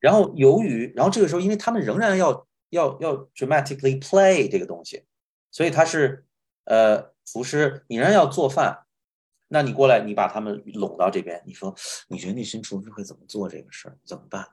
[0.00, 5.04] 然后由于，然后这个时候，因为他们仍然要要要 dramatically play 这个东西，
[5.50, 6.24] 所以他是
[6.64, 8.86] 呃厨师，你仍然要做饭，
[9.48, 11.74] 那你过来，你把他们拢到这边，你说
[12.08, 13.96] 你觉得那群厨师会怎么做这个事儿？
[14.04, 14.46] 怎么办？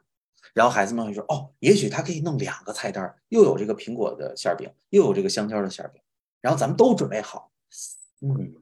[0.53, 6.01] 然后孩子们会说：“哦，也许他可以弄两个菜单，又有这个苹果的馅饼，又有这个香蕉的馅饼，
[6.41, 7.51] 然后咱们都准备好。
[8.21, 8.55] 嗯，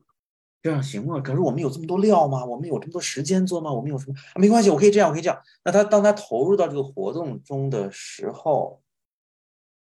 [0.65, 1.21] 这样行吗？
[1.21, 2.43] 可是我们有这么多料吗？
[2.43, 3.71] 我们有这么多时间做吗？
[3.71, 4.15] 我们有什么？
[4.35, 5.39] 没关系，我可以这样，我可以这样。
[5.63, 8.81] 那他当他投入到这个活动中的时候，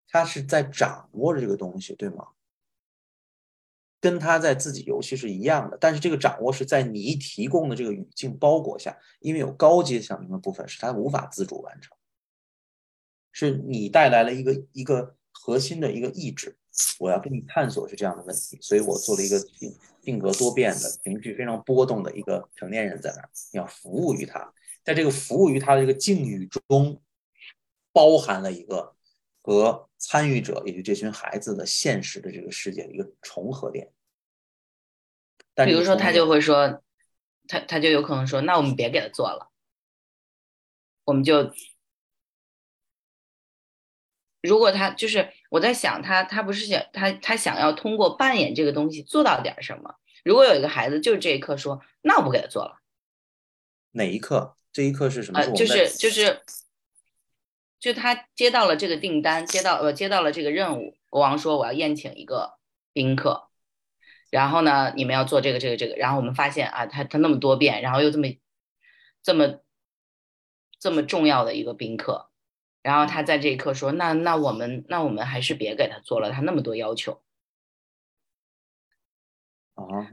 [0.10, 2.28] 他是在掌握着这个东西，对吗？
[4.02, 11.96] 跟他在自己游戏是一样的，但是这个掌握是在你提供的这个语境包裹下，因为有高阶响应的部分是他无法自主完成，
[13.32, 16.58] 是你带来了一个一个核心的一个意志，
[17.00, 27.02] 我要跟你探索是这样的问题，所以我做了一个性性格多变的情绪非常波动的一个成年人在那儿，要服务于他，在这个服务于他的这个境遇中，
[27.92, 28.96] 包含了一个
[29.42, 33.92] 和参与者，也就这群孩子的现实的这个世界的一个重合点。
[35.56, 36.84] 比如说，他就会说，
[37.48, 39.50] 他他就有可能说，那我们别给他做了，
[41.06, 41.52] 我们就，
[44.42, 49.96] 如果他就是我在想，他他不是想他他想要通过扮演这个东西做到点什么？
[50.24, 52.80] 如果有一个孩子就是这一刻说，那我不给他做了，
[53.92, 54.56] 哪一刻？
[54.74, 55.40] 这一刻是什么？
[55.40, 56.42] 呃，就是就是，
[57.80, 62.58] 就他接到了这个订单，接到呃接到了这个任务，国王说我要宴请一个
[62.94, 63.50] 宾客。
[64.30, 68.28] 然后呢，你们要做这个这个这个，然后我们发现啊，他他那么多变，然后又这么
[69.24, 69.62] 这么
[70.80, 72.30] 这么重要的一个宾客，
[72.88, 77.22] 然后他在这一刻说，那那我们那我们还是别给他做了，他那么多要求。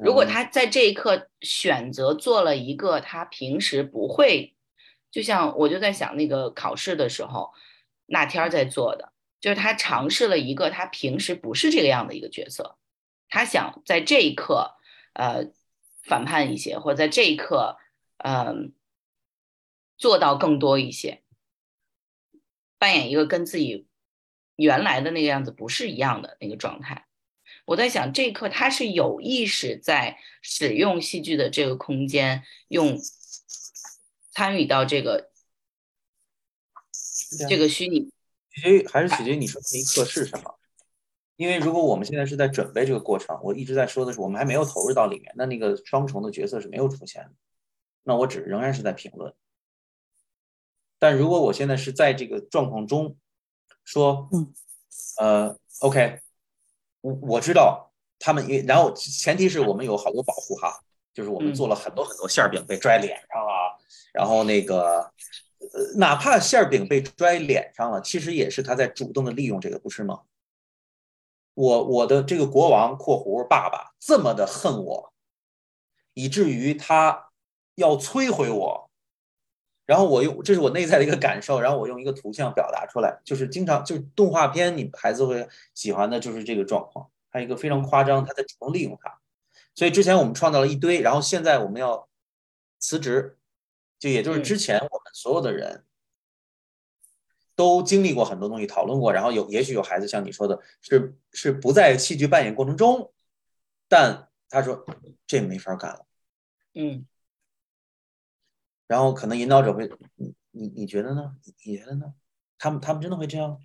[0.02, 4.56] 如果他在这一刻选择做了一个他平时不会，
[5.12, 7.52] 就像我就在想那个考试的时候，
[8.06, 12.76] 那天在做的，就是他尝试了一个他平时不是这个样的一个角色。
[13.28, 14.74] 他想在这一刻，
[15.12, 15.44] 呃，
[16.02, 17.78] 反叛一些，或者在这一刻，
[18.16, 18.72] 嗯，
[19.96, 21.22] 做到更多一些，
[22.78, 23.86] 扮演一个跟自己
[24.56, 27.06] 原来的那个样子不是一样的那个状态。
[27.66, 32.98] 我在想，这一刻他是有意识在使用戏剧的这个空间，用
[34.32, 35.30] 参与到这个
[37.48, 38.10] 这个虚拟。
[38.50, 40.58] 取决于还是取决于你说那一刻是什么。
[41.36, 47.32] 因为如果我们现在是在准备这个过程，我一直在说的是我们还没有投入到里面，那那个双重的角色是没有出现的，
[48.04, 49.34] 那我只仍然是在评论。
[51.04, 53.14] 但如果我现在是在这个状况中，
[53.84, 54.54] 说，嗯
[55.18, 56.18] 呃，OK，
[57.02, 60.80] 我我知道他们，因为然后前提是我们有好多保护哈，
[61.12, 63.76] 就是我们做了很多很多馅饼被拽脸上啊，
[64.14, 65.12] 然后那个
[65.74, 70.22] 呃，哪怕馅饼被拽脸上了，其实也是他在主动的利用这个，不是吗？
[71.52, 75.12] 我我的这个国王（括弧爸爸）这么的恨我，
[76.14, 77.28] 以至于他
[77.74, 78.83] 要摧毁我。
[79.86, 87.10] 然后我用，这是我内在的一个感受，然后我用一个图像表达出来，就是经常就是动画片，你孩子会喜欢的就是这个状况。
[87.28, 89.18] 还有一个非常夸张，他在主动利用它。
[89.74, 92.08] 所以之前我们创造了一堆，然后现在我们要
[92.78, 93.36] 辞职，
[93.98, 95.84] 就也就是之前我们所有的人
[97.54, 103.12] 都经历过很多东西，讨论过，然后有也许有孩子像你说的，是是不在戏剧扮演过程中，
[103.88, 104.86] 但他说
[105.26, 106.06] 这没法干了，
[106.74, 107.04] 嗯。
[108.86, 111.36] 然后可能引导者会，你你你觉得呢？
[111.64, 112.14] 你觉得呢？
[112.58, 113.58] 他们他们真的会这样？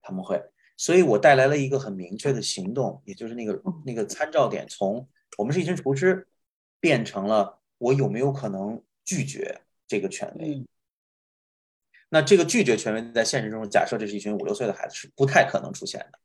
[0.00, 0.42] 他们会，
[0.76, 6.26] 所以我带来了一个很明确的行动，也就是那个那个参照点，从我们是一群厨师，
[6.80, 10.66] 变成了我有没有可能拒绝这个权威？
[12.08, 16.18] 那这个拒绝权威在现实中，假设这是一群五六岁的孩子，是不太可能出现的，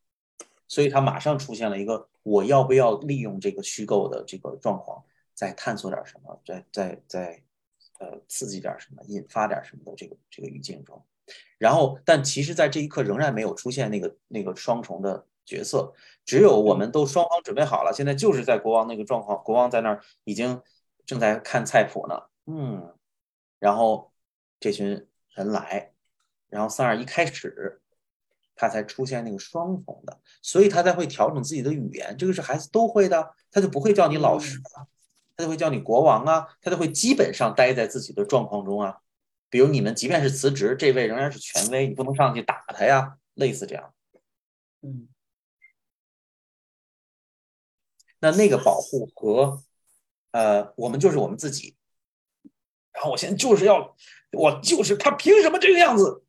[0.67, 5.03] 所以他马上出现了一个我要不要利用这个虚构的这个状况，
[5.35, 7.43] 再探索点什么，再再再。
[7.99, 11.03] 呃，刺激点什么，引发点什么的这个这个语境中，
[11.57, 20.61] 然后，但其实，在这一刻仍然没有出现那个那个双重的角色，只有我们都双方准备好了，现在就是在国王那个状况，国王在那儿已经
[21.05, 22.93] 正在看菜谱呢，嗯，
[23.57, 24.11] 然后
[24.59, 25.91] 这群人来，
[26.49, 27.81] 然后三二一开始，
[28.55, 34.87] 他才出现那个双重的，所以他才会调整自己的语言，这个是孩子都会的，他就不会叫你老师了。
[35.37, 39.01] 他就会叫你国王啊，他就会基本上待在自己的状况中啊。
[39.49, 43.93] 比如你们即便是辞职，这位仍然是权威，你不能上去打他呀，类似这样。
[44.81, 45.07] 嗯，
[48.19, 49.63] 那那个保护和
[50.31, 51.77] 呃，我们就是我们自己。
[52.91, 53.95] 然后我现在就是要，
[54.31, 56.23] 我就是他，凭什么这个样子？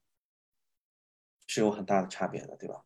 [1.47, 2.85] 是有很大的差别的，对吧？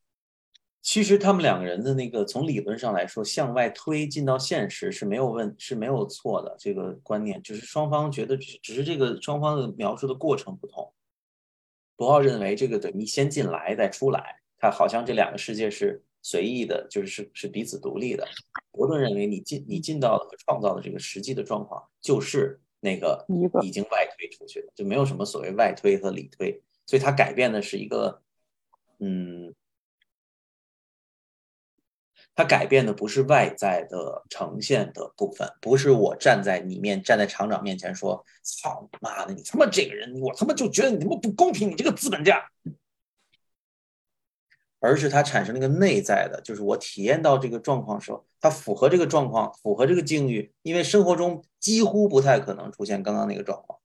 [0.83, 6.57] 其实他们两个人的那个从理论上来说，向外推进到现实是没有问是没有错的。
[6.59, 10.92] 这个观念只是双方觉得只只是这个双方的描述的过程不同。
[11.95, 18.27] 博奥认为这个等于先进来再出来，他好像这两个世界是随意的，就是是是彼此独立的。
[18.73, 23.25] 伯顿认为你进你进到和创造的这个实际的状况就是那个
[23.62, 28.21] 已经外推出去的，就没有什么所谓外推和里推，所以他改变的是一个
[28.99, 29.55] 嗯。
[32.35, 42.42] 它改变的不是外在的呈现的部分，不是我站在你面站在厂长面前说：“操你妈的，你他妈这个人，我他妈就觉得你他妈不公平，你这个资本家。”
[44.81, 53.79] 而是它产生了一个内在的，就是我体验到这个状况时候，它符合这个状况，符合这个境遇，因为生活中几乎不太可能出现刚刚那个状况。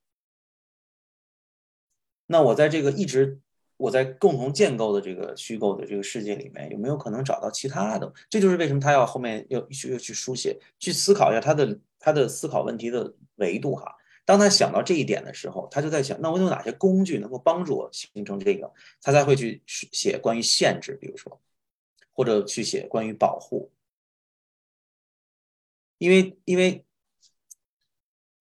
[2.28, 3.42] 那我在这个一直。
[3.78, 8.12] 我在共同建构的这个虚构的这个世界里面，有没有可能找到其他的？
[8.28, 13.96] 这就是为什么他要后面要去又去书写，去思考一下他的他的思考问题的维度哈。
[14.26, 18.70] 当他想到这一点的时候，他就在想，那我有哪些工具能够帮助我形成这个？
[19.02, 21.40] 他才会去写关于限制，比如说，
[22.12, 23.72] 或者去写关于保护，
[26.00, 26.84] 因为因为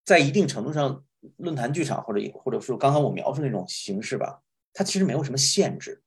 [0.03, 1.05] 在一定程度上，
[1.37, 4.41] 论坛剧场或者或者说刚刚我描述那种形式吧。
[4.77, 6.03] 它其实没有什么限制，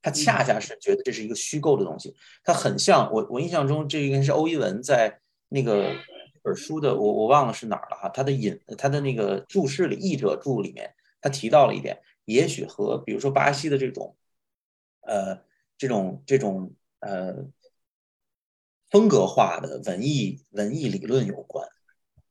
[0.00, 2.16] 它恰恰是觉得这是一个虚构的东西。
[2.42, 5.94] 它很像我，我印象中这应该是欧一文在那个
[6.42, 8.08] 本书的，我我忘了是哪儿了哈。
[8.08, 10.90] 他的引他的那个注释里，译者注里面，
[11.20, 14.16] 他提到了一点，也许和比如说巴西的这种，
[15.02, 15.42] 呃，
[15.76, 17.44] 这种这种呃
[18.90, 21.68] 风格化的文艺文艺理论有关。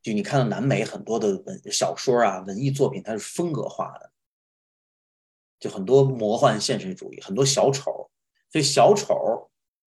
[0.01, 4.11] 就你看到南美很多的文小说啊，文艺作品，它是风格化的。
[5.59, 8.11] 就很多魔幻现实主义，很多小丑，
[8.51, 9.49] 所以小丑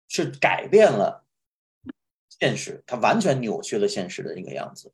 [0.09, 1.25] 是改变了
[2.27, 4.91] 现实，它完全扭曲了现实的那个样子，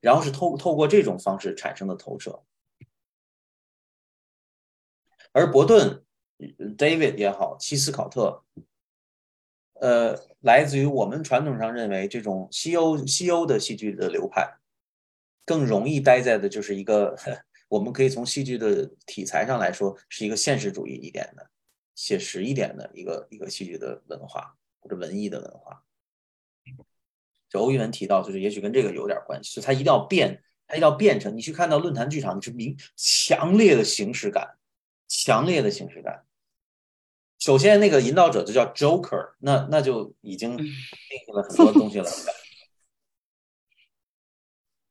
[0.00, 2.42] 然后是透透过这种方式产生的投射。
[5.30, 6.04] 而伯顿、
[6.76, 8.42] David 也好，希斯考特，
[9.74, 14.58] 呃，来自于我们传统上认为这种西欧西欧的戏剧的流派，
[15.44, 17.16] 更容易待在的就是一个。
[17.70, 21.50] 我们可以从戏剧的题材上来说，是一个现实主义一点的、
[21.94, 25.84] 写实一点的一个一个戏剧的文化或者文艺的文化。
[27.48, 31.36] 就欧一文提到，就是也许跟这个有点关系，就他一定要变，他一定要变成。
[31.36, 34.58] 你去看到论坛剧场，你是明强烈的形式感，
[35.06, 36.24] 强烈的形式感。
[37.38, 42.08] 首先，那个引导者就叫 Joker，那那就已经定义了很多东西了。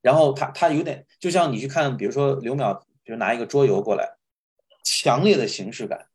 [0.02, 4.18] 然后他他有点就像你去看，比如说刘淼比如拿一个桌游过来，
[4.84, 6.08] 强烈的形式感，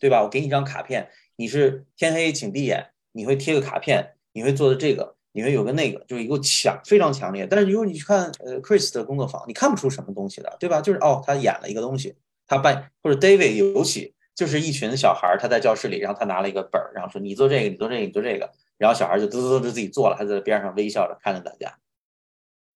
[0.00, 0.22] 对吧？
[0.22, 7.46] 我给你一张卡片，你是天黑请闭眼，你会贴个卡片，你会做的这个，你会有个那个，就是一个强非常强烈。
[7.46, 10.80] 但是如果你去看呃 Chris 的工作坊，你看不出什么东西的，对吧？
[10.80, 21.78] 就是哦，他演了一个东西，他扮或者 David 尤其就是一群小孩，他在教室里，然后他拿了一个本儿，然后说你做这个，你做这个，你做这个，然后小孩就嘚嘚嘚自己做了，他在边上微笑着看着大家。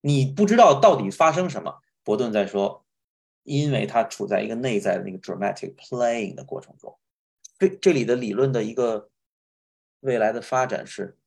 [0.09, 1.83] 你不知道到底发生什么。
[2.03, 2.83] 伯顿在说，
[3.43, 6.97] 因为他处在一个内在的那个 dramatic playing 的过程中。
[7.59, 9.11] 这这里的理论的一个
[10.01, 11.19] 未来的发展是，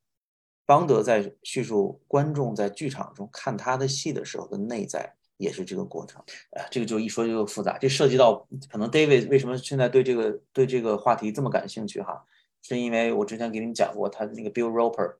[0.65, 5.15] 邦德在叙述观众在剧场中看他的戏的时候的内在。
[5.37, 12.23] 也是这个过程，啊，这个就一说就复杂，这涉及到可能 David 为什么现在对这个对这个话题这么感兴趣哈，
[12.61, 15.15] 是因为我之前给你们讲过，他的那个 Bill Roper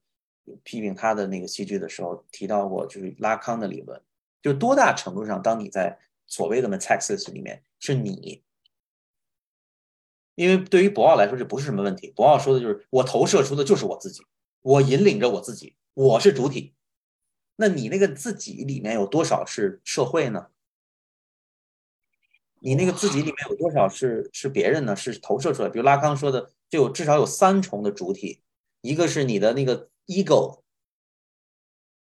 [0.64, 4.02] 批评他的那个戏剧的时候提到过，就是拉康的理论，
[4.42, 8.44] 就多大程度上，当你在所谓的 metaxis 里面是你，
[10.36, 14.24] 因为对于博奥来说这不是什么问题，博奥说的就是我投射出的就是我自己，
[14.62, 16.74] 我引领着我自己，我是主体。
[17.58, 20.48] 那你那个自己里面有多少是社会呢？
[22.64, 24.96] 你那个自己里面有多少是是别人呢？
[24.96, 25.70] 是投射出来？
[25.70, 28.42] 比如拉康说的，就有至少有三重的主体，
[28.82, 30.62] 一个是你的那个 ego，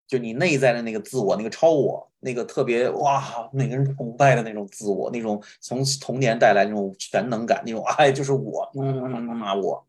[0.07, 9.87] 就你内在的那个自我，那个超我，那个特别哇，每个人崇拜的那种自我，那种从童年带来那种全能感，那种哎，就是我，嗯，我。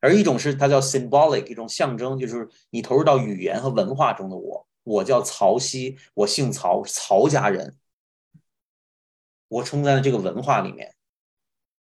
[0.00, 4.66] 而一种是它叫 symbolic，一种象征，就是你投入到语言和文化中的我。
[4.84, 7.76] 我叫曹溪，我姓曹，曹家人。
[9.46, 10.92] 我出生在这个文化里面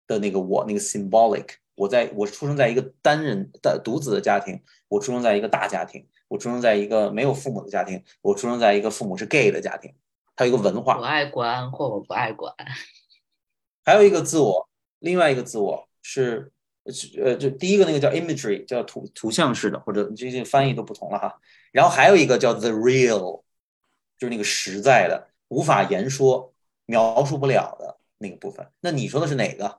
[0.08, 1.61] 的那个我，那个 symbolic。
[1.82, 9.92] 我在我出生在一个单人的独子的家庭，我出生在一个大家庭，我出生在一个没有父母的家庭，我出生在一个父母是 gay 的家庭。
[10.36, 10.98] 还有一个文化。
[10.98, 12.54] 我爱管或我不爱管。
[13.84, 14.68] 还有一个自我，
[15.00, 16.52] 另外一个自我是。
[17.24, 21.40] 呃，就第一个那个叫 imagery，叫图图像式的，或者这些翻译都不同了哈。
[21.70, 23.44] 然后还有一个叫 the real，
[24.18, 26.52] 就是那个实在的、无法言说、
[26.86, 28.68] 描述不了的那个部分。
[28.80, 29.78] 那你说的是哪个？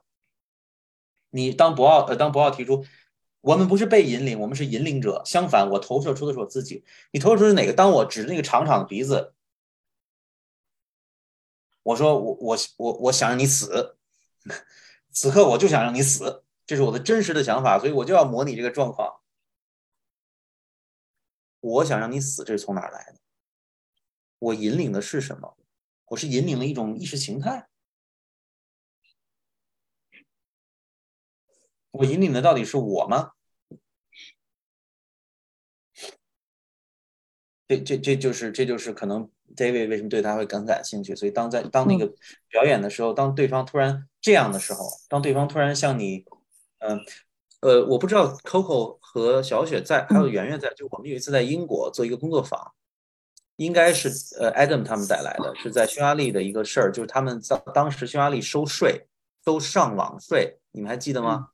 [1.34, 2.86] 你当博奥呃，当博奥提出，
[3.42, 5.24] 我们不是被引领，我们是引领者。
[5.26, 6.86] 相反，我投射出的是我自己。
[7.12, 7.74] 你投射出是哪个？
[7.74, 9.34] 当我指着那个长长的鼻子，
[11.82, 13.98] 我说我我我我想让你死，
[15.12, 16.44] 此刻我就想让你死。
[16.66, 19.22] 这是我的真实的想法，所以我就要模拟这个状况。
[21.60, 23.20] 我想让你死，这是从哪来的？
[24.40, 25.58] 我引领的是什么？
[26.06, 27.68] 我是引领了一种意识形态。
[31.94, 33.32] 我引领的到底是我吗？
[37.68, 41.16] 这这这就是这就是可能 David 为什么对他会更感兴趣。
[41.16, 42.12] 所以当在当那个
[42.50, 46.26] 表演的时候，当对方突然这样的时候，当对方突然向你。
[46.80, 47.00] 嗯，
[47.62, 50.74] 呃，我不知道 Coco 和小雪在，还有圆圆在。
[50.74, 52.74] 就我们有一次在英国做一个工作坊，
[53.56, 59.08] 应该是呃 Adam 他们带来的，是在匈牙利的一个事儿，就是他们在当时匈牙利收税，
[59.46, 61.53] 收上网税，你们还记得吗？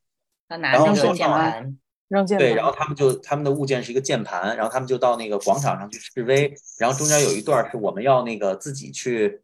[0.49, 1.77] 他拿着键盘，
[2.09, 9.41] 扔键对，然后他们就他们的物件是一个键盘，然后他们就到那个广场上去示威，然后中间有一段是我们要那个自己去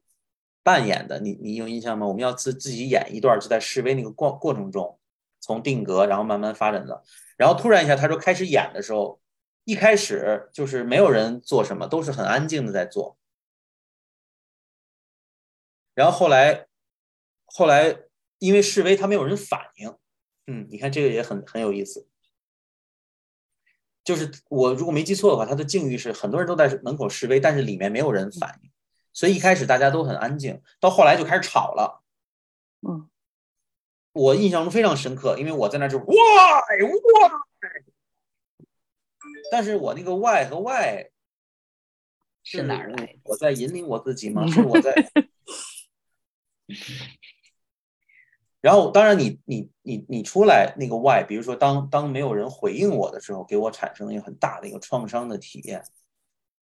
[0.64, 2.06] 扮演的，你你有印象吗？
[2.06, 5.00] 我们要自自己演一段，就在示威那个过过程中。
[5.42, 7.04] 从定格，然后慢慢发展的，
[7.38, 9.22] 然后突然一下，他说开始演的时候，
[9.64, 13.16] 一开始就是没有人做什么，都是很安静的在做。
[15.94, 16.66] 然后后来，
[17.46, 17.96] 后来
[18.40, 19.96] 因为示威，他没有人反应。
[20.48, 22.08] 嗯，你看这个也很很有意思。
[24.04, 28.72] 就是我如果没记错的话，他的境遇是很多人都在门口示威，但是里面没有人反应，
[29.12, 32.04] 所以一开始大家都很安静，到后来就开始吵了。
[32.88, 33.10] 嗯。
[34.14, 36.14] 我印象中非常深刻，因为我在那就 why
[36.80, 37.32] why，
[39.52, 41.10] 但是我那个 why 和 why
[42.42, 43.18] 是哪儿来？
[43.24, 44.48] 我在引领我自己吗？
[44.48, 44.94] 是我在。
[48.66, 55.84] 然后，当然，你你你你出来那个 why，比如说，当当没有人回应我的时候，给我产生了一个很大的一个创伤的体验。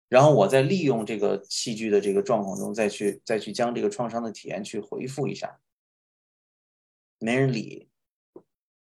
[0.08, 5.58] 然后，我再利用这个戏剧的这个状况中，再去再去将这个创伤的体验去回复一下。
[7.18, 7.88] 没人理，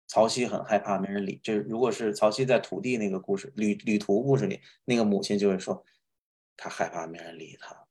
[0.09, 1.39] 曹溪很害怕，没人理。
[1.41, 5.85] 就是如果是曹溪在土地那个故事旅旅途故事里，那个母亲就会说，
[6.57, 7.87] 他害怕没人理他，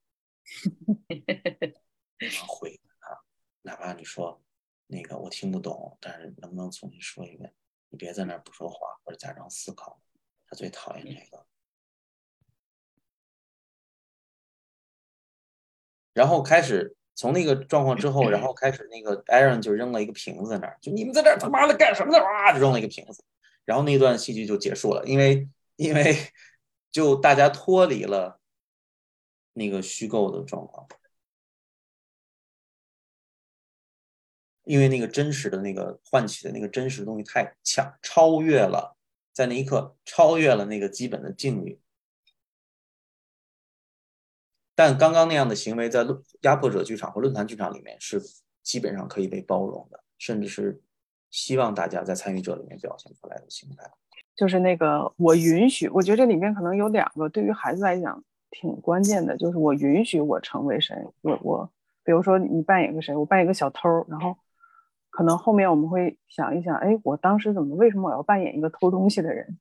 [2.20, 3.22] 能回他，
[3.62, 4.42] 哪怕你说
[4.88, 7.54] 那个我听不懂，但是能不能重新说一遍？
[7.90, 10.02] 你别在那儿不说话或者假装思考。
[10.50, 11.46] 他最讨厌这个。
[16.14, 22.24] 然后开始从那个状况之后，然后开始那个 Aaron 就扔了一个瓶子在那儿，就你们在这儿他妈的干什么呢？
[22.24, 23.24] 哇，就扔了一个瓶子，
[23.66, 26.16] 然后那段戏剧就结束了，因为因为
[26.92, 28.40] 就大家脱离了
[29.54, 30.88] 那个虚构的状况，
[34.68, 38.98] 因为那个真实的那个唤起的那个真实的东西太强，超越了
[39.32, 41.80] 在那一刻超越了那个基本的境遇。
[44.76, 48.22] 但刚刚那样的行为，在论压迫者剧场和论坛剧场里面是
[48.62, 50.82] 基本上可以被包容的，甚至是
[51.32, 53.90] 希望大家在参与者里面表现出来的心态。
[54.36, 60.96] 就是那个我允许，我觉得这里面可能有两个对于孩子来讲挺关键的，就是我允许我成为谁。
[61.22, 61.72] 我我，
[62.04, 64.38] 比如说你扮演个谁，我扮演个小偷，然后
[65.18, 69.58] 可能后面我们会想一想，哎，我当时怎么为什么我要扮演一个偷东西的人？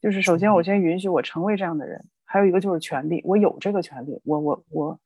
[0.00, 2.04] 就是首先我先允许我成为这样的人。
[2.24, 5.00] 还有一个就是权利，我有这个权利，我我我，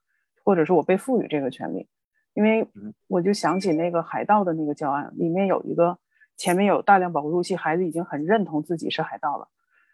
[0.44, 1.88] 或者是我被赋予这个权利，
[2.34, 2.68] 因为
[3.08, 5.96] 我就想起那个海盗的那个教案，里面有一个
[6.36, 9.48] 前面有大量保护入戏，孩子已经很认同自己是海盗了，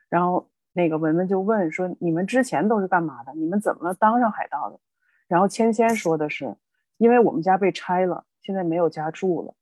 [0.08, 3.32] 然后那个文文就问说：“你们之前都是干嘛的？
[3.34, 4.80] 你们怎么当上海盗的？”
[5.28, 6.56] 然后芊芊说的是
[6.98, 9.54] ：“因为我们家被拆了，现在没有家住了，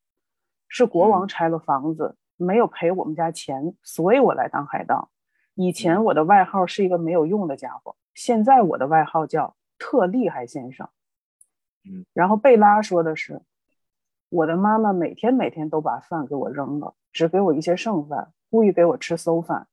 [0.68, 5.10] 是国王拆了房子，没有赔我们家钱，所以我来当海盗。”
[5.56, 10.88] 以前我的外号是一个没有用的家伙，现在我的外号叫特厉害先生。
[11.84, 13.42] 嗯，然后贝拉说的是，
[14.30, 19.68] 我的妈妈每天每天都把饭给我扔了，只给我一些剩饭，故意给我吃馊饭。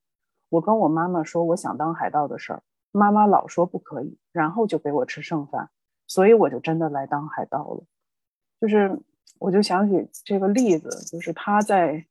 [0.50, 2.62] 我跟我妈妈说我想当海盗的事儿，
[2.92, 5.70] 妈妈老说不可以，然后就给我吃剩饭，
[6.06, 7.82] 所以我就真的来当海盗了。
[8.60, 9.00] 就是，
[9.38, 12.06] 我就想起这个例子，就是他在，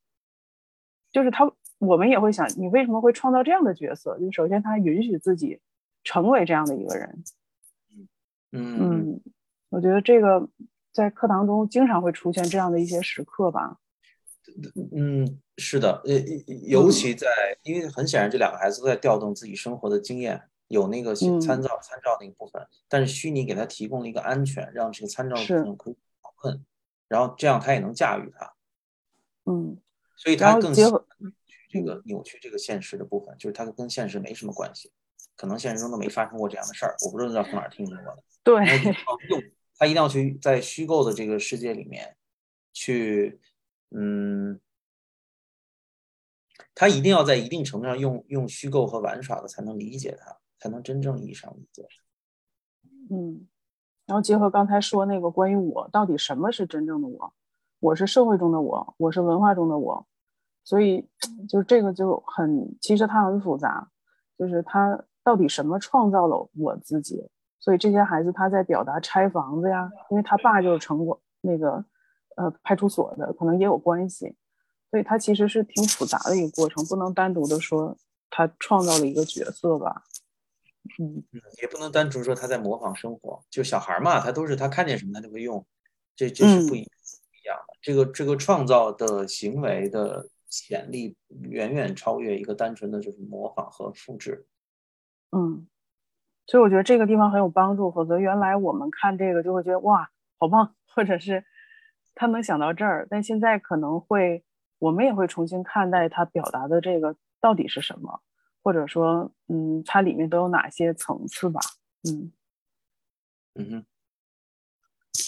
[1.11, 1.51] 就是他。
[1.81, 4.15] 我们也会想，你为什么会创造这样的角色？
[4.19, 5.59] 就首先他允许自己
[6.03, 7.23] 成为这样的一个人。
[8.51, 9.21] 嗯嗯，
[9.69, 10.47] 我觉得这个
[10.91, 13.79] 在课堂中经常会出现这样的一些时刻吧。
[14.95, 16.13] 嗯，是的，呃，
[16.67, 17.27] 尤其在，
[17.63, 26.63] 因为很显然这两个孩子都在调动自己生活的经验，有那个参照参照那个部分，但是虚拟给他提供了一个安全，让这个参照部分可以讨论，
[27.11, 28.53] 然后这样他也能驾驭它。
[29.45, 29.77] 嗯，
[30.15, 31.05] 所以他更结合。
[31.69, 34.91] 这个扭曲这个现实的部分，就是它跟现实没什么关系，
[35.37, 38.23] 可能现实中都没发生过这样的事儿，我不知道从哪儿听说的。
[38.43, 38.65] 对，
[39.29, 39.41] 用
[39.77, 42.17] 他一定要去在虚构的这个世界里面
[42.73, 43.39] 去，
[43.91, 44.59] 嗯，
[46.75, 51.87] 他一定要在一定程度上用用虚构和玩耍的，才能理解它，才能真正意义上理解。
[53.09, 53.47] 嗯，
[54.11, 57.33] 然后结合刚才说那个关于我到底什么是真正的我，
[57.79, 60.05] 我是社会中的我，我是文化中的我。
[60.65, 61.07] 所以，
[61.47, 63.87] 就是这个就很，其实它很复杂，
[64.37, 67.25] 就是他到底什么创造了我自己？
[67.61, 71.81] 所以这些孩子他在表达拆房子呀，因为他爸就是城管那个
[72.35, 74.35] 呃派出所的，可能也有关系。
[74.89, 77.95] 所以他其实是挺复杂的一个过程，不能单独的说
[78.29, 80.03] 他创造了一个角色吧。
[80.99, 81.23] 嗯，
[81.61, 85.65] 也不能单纯说他在模仿生活，就小孩嘛，他都是他看见什么他就会用，
[86.15, 87.77] 这这是不一一样的。
[87.81, 90.27] 这个这个创造的行为的。
[90.53, 91.15] 潜力
[91.49, 94.45] 远远超越一个单纯的就是模仿和复制。
[95.31, 95.65] 嗯，
[96.45, 97.89] 所以我觉得这个地方很有帮助。
[97.89, 101.45] 否则原来我们看这个就会觉得哇，好棒，或者是
[102.15, 103.07] 他能想到这儿。
[103.09, 104.43] 但现在可能会，
[104.77, 108.19] 我们也会重新看待他表达的这个到底是什么，
[108.63, 111.59] 或者说，嗯，它里面都有哪些层次吧？
[112.09, 112.31] 嗯，
[113.55, 113.85] 嗯哼。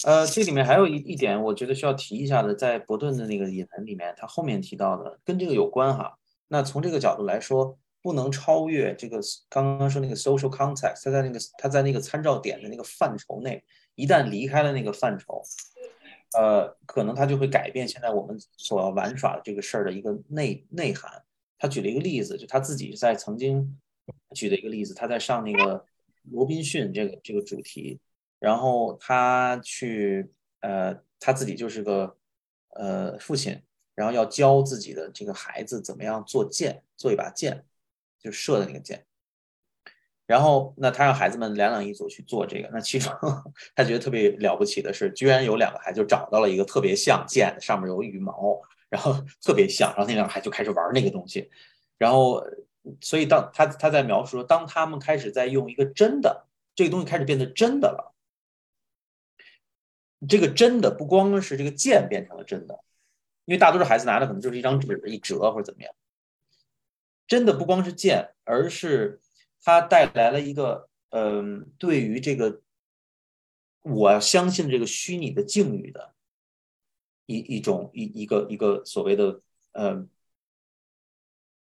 [0.04, 6.18] 呃，这里面还有一一点，我觉得需要提一下的，在伯顿的那个引文里面，他后面提到的跟这个有关哈。
[6.48, 9.18] 那从这个角度来说，不能超越这个
[9.48, 13.64] 刚刚说那个 social context，他在那个他在那个参照点的那个范畴内，
[13.94, 15.42] 一旦离开了那个范畴，
[16.38, 21.22] 呃，可能他就会改变现在我们所要玩耍的这个事儿的一个内内涵。
[21.58, 23.78] 他举了一个例子，就他自己在曾经
[24.34, 25.84] 举的一个例子，他在上那个
[26.30, 28.00] 罗宾逊这个这个主题。
[28.40, 30.28] 然后他去，
[30.60, 32.14] 呃，他自己就是个，
[32.70, 33.58] 呃，父亲，
[33.94, 37.64] 然后要教自己的这个孩子怎么样做箭，做一把箭，
[38.20, 39.06] 就射的那个箭。
[40.26, 42.68] 然后，那他让孩子们两两一组去做这个。
[42.70, 43.10] 那其中
[43.74, 51.50] 他觉得特别了不起的是，居然有两个孩子就找到了一个特别像箭，上面有羽毛，然后 特别像，然后那两个孩子就开始玩那个东西。
[51.98, 52.44] 然后，
[53.00, 58.14] 所以当他他在描述说，当他们开始在用一个真的这个东西开始变得真的了。
[60.26, 62.80] 这个真的不光是这个剑变成了真的，
[63.44, 65.94] 因为大多数孩子拿的可能就是一张纸一折或者怎么样。
[67.26, 69.20] 真的不光是剑，而是
[69.62, 72.62] 它带来了一个，嗯，对于这个
[73.82, 76.13] 我相信这个虚拟的境遇的
[77.26, 79.40] 一一种一一个一个所谓的
[79.72, 80.06] 呃，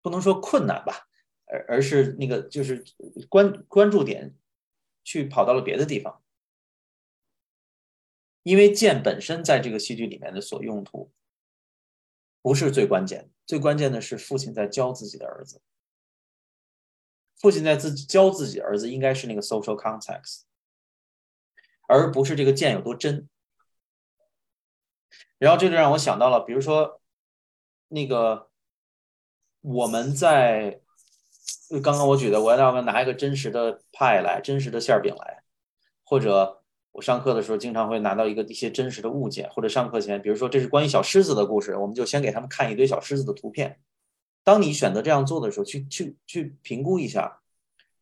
[0.03, 1.09] 不能说困难吧，
[1.47, 2.85] 而而是那个就是
[3.29, 4.35] 关关注点
[5.03, 6.23] 去跑到了别的地方，
[8.43, 11.13] 因为剑本身在这个戏剧里面的所用途
[12.43, 15.63] 不是最关键，最关键的是父亲在教自己的儿子，
[17.37, 20.43] 父亲在自己教自己儿子应该是那个 social context。
[21.87, 23.29] 而不是这个剑有多真，
[25.45, 27.03] 然后这就让我想到了，比如说，
[27.89, 28.49] 那个
[29.61, 30.81] 我们在
[31.83, 35.43] 刚刚我举的，我要不要拿一个真实的派来，真实的馅饼来，
[36.03, 43.79] 或者我上课的时候经常会拿到一个一些真实的物件，或者上课前，比如说这是关于小狮子的故事，我们就先给他们看一堆小狮子的图片。
[44.45, 47.41] 当你选择这样做的时候，去去去评估一下，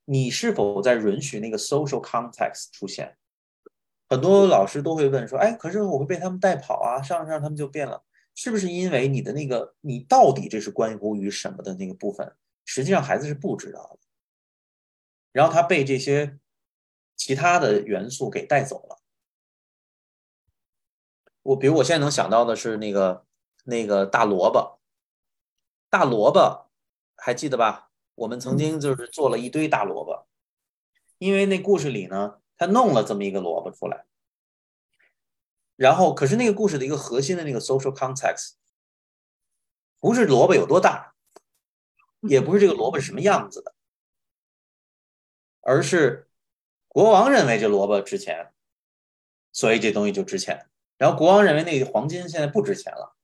[0.04, 3.16] 你是否在允许那个 social context 出现。
[4.12, 8.04] 很多老师都会问说：“哎，可是我会被他们带跑啊，上上他们就变了，
[8.34, 12.36] 是不是因为你的那个你到底这是关乎于什么的那个部分，
[12.66, 14.06] 实际上孩子是不知道的，
[15.32, 16.38] 然后他被这些
[17.16, 18.98] 其他的元素给带走了。
[21.44, 23.24] 我比如我现在能想到的是那个
[23.64, 24.78] 那个大萝卜，
[25.88, 26.70] 大萝卜
[27.16, 27.90] 还记得吧？
[28.16, 30.26] 我们曾经就是做了一堆大萝卜，
[31.16, 34.04] 因为那故事里呢。”他弄了这么一个萝卜出来，
[35.74, 38.52] 然后可是那个故事的一个核心的那个 social context，
[39.98, 41.12] 不是萝卜有多大，
[42.20, 43.74] 也不是这个萝卜是什么样子的，
[45.60, 46.28] 而是
[46.86, 48.52] 国王认为这萝卜值钱，
[49.50, 50.68] 所以这东西就值钱。
[50.98, 53.16] 然后国王认为那个黄金现在不值钱了，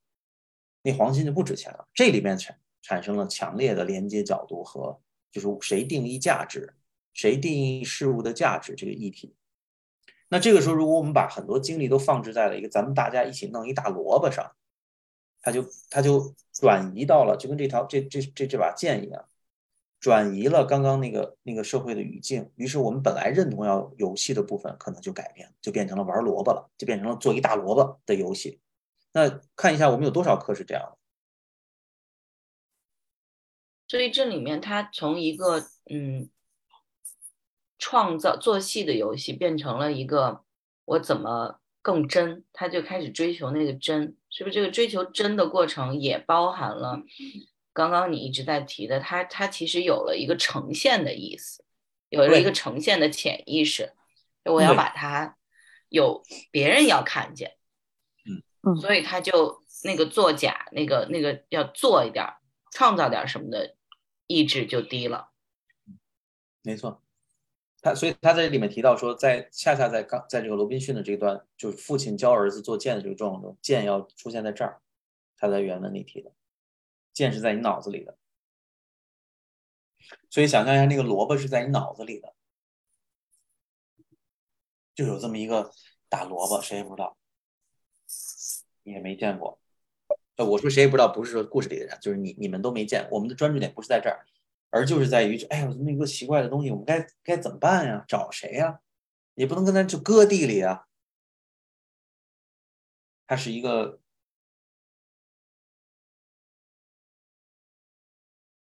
[0.82, 1.86] 那黄金就不值钱了。
[1.94, 6.74] 这里面产产生了强烈的连接角度和就是谁定义价值。
[7.18, 9.34] 谁定义事物的价值这个议题？
[10.28, 14.52] 那这个时候，如果我们把很多精力都放置在了一个咱们大家一起弄一大萝卜上，
[15.42, 19.24] 它就它就转移到了，就跟这条这这这这把剑一样，
[19.98, 22.52] 转移了刚刚那个那个社会的语境。
[22.54, 28.60] 于是我们本来认同要游戏的部分，可能就改变，就变成了玩萝卜了，就变成了做一大萝卜的游戏。
[29.12, 30.96] 那看一下我们有多少课是这样的。
[33.88, 36.30] 所以这里面，它从一个嗯。
[37.78, 40.44] 创造做戏的游戏变成了一个
[40.84, 47.02] 我怎么更真，他就开始追求那个真，是不是这个追求真的过程也包含了
[47.72, 51.64] 刚刚你一直在提的，他他其实有了一个呈现的意思，
[52.08, 53.92] 有了一个呈现的潜意识，
[54.44, 55.36] 我要把它
[55.88, 57.56] 有别人要看见，
[58.26, 58.42] 嗯。
[58.62, 62.26] 嗯，所以他就那个作假那个那个要做一点
[62.72, 63.76] 创造点什么的
[64.26, 65.28] 意志就低了，
[66.64, 67.00] 没错。
[67.80, 74.80] 他所以他在这里面提到说，在恰恰在刚在这个罗宾逊的这一段，就是父亲教儿子做剑的这个状况中，剑要出现在这儿。
[75.36, 76.32] 他在原文里提的，
[77.12, 78.18] 剑是在你脑子里的。
[80.28, 82.34] 所以想象一下，那个萝卜是在你脑子里的，
[84.96, 85.70] 就有这么一个
[86.08, 87.16] 大萝卜，谁也不知道，
[88.82, 89.60] 你也没见过。
[90.34, 93.08] 呃，我说谁也不知道，不是说故事里的人，就是你你们都没见。
[93.12, 94.26] 我们的专注点不是在这儿。
[94.70, 98.04] 而就是在于，哎呦，这么一个奇怪的东西，我们该该怎么办呀？
[98.06, 98.80] 找谁呀？
[99.34, 100.86] 也不能跟他就搁地里啊。
[103.26, 104.00] 它是一个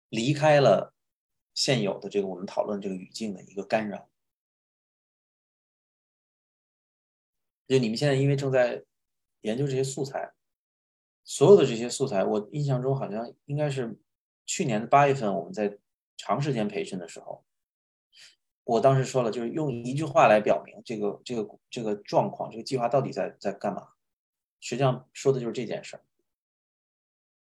[0.10, 0.94] 离开了
[1.54, 4.10] 现有的这个我们讨论这个语境的一个干扰。
[7.68, 8.84] 就你们现在因为正在
[9.42, 10.34] 研究这些素材，
[11.24, 13.98] 所有的这些素材，我印象中好像应该是
[14.54, 15.78] 去年的八月份我们在。
[16.18, 17.44] 长时间培训的时候，
[18.64, 23.88] 我当时说了，就是用一句话来表明这个这个这个状况，这个计划到底在在干嘛？
[24.60, 26.04] 实际上说的就是这件事儿，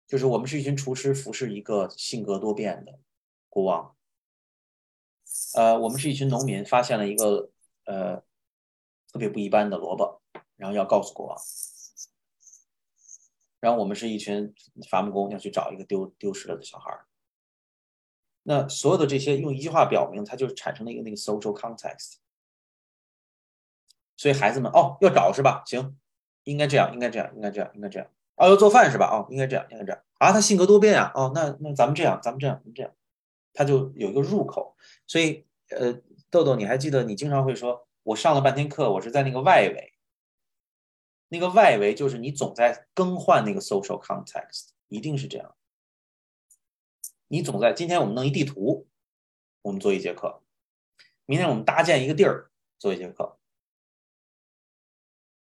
[0.06, 3.00] 就是我们是一群厨师，服侍一个性格多变的
[3.48, 3.96] 国王。
[5.54, 7.50] 呃，我们是一群农民，发现了一个
[7.86, 8.22] 呃
[9.08, 10.22] 特别不一般的萝卜，
[10.58, 11.38] 然后要告诉国王。
[13.66, 14.54] 然后我们是一群
[14.88, 17.08] 伐木工，要去找一个丢丢失了的小孩儿。
[18.44, 22.18] 那所有的这些用一句话表明，它就产生了一个那个 social context。
[24.16, 25.64] 所以孩子们哦，要找是吧？
[25.66, 25.98] 行，
[26.44, 28.08] 应该这样，应该这样，应该这样，应该这样。
[28.36, 29.08] 哦，要做饭是吧？
[29.08, 30.00] 哦，应该这样，应该这样。
[30.20, 31.12] 啊，他性格多变啊。
[31.16, 32.92] 哦，那那咱们这样，咱们这样，咱们这样，
[33.52, 34.78] 他就有一个入口。
[35.08, 35.92] 所以，呃，
[36.30, 39.94] 豆豆，你还记得你经常会说，我上了半天课，我是在那个外围。
[41.28, 45.56] 那个外围就是你总在更换那个 social context，一定是这样。
[47.28, 48.88] 你总在今天我们弄一地图，
[49.64, 50.44] 我们做一节课；
[51.26, 53.40] 明天我们搭建一个地儿，做一节课。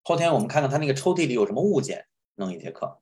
[0.04, 2.06] 后天我们看看他那个抽屉里有什么物件，
[2.36, 3.00] 弄一节课。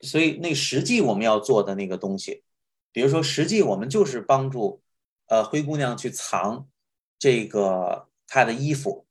[0.00, 2.44] 所以那实际我们要做的那个东西，
[2.92, 4.82] 比如说实际我们就是帮助
[5.26, 6.68] 呃灰姑娘去藏
[7.18, 9.05] 这个她的衣服。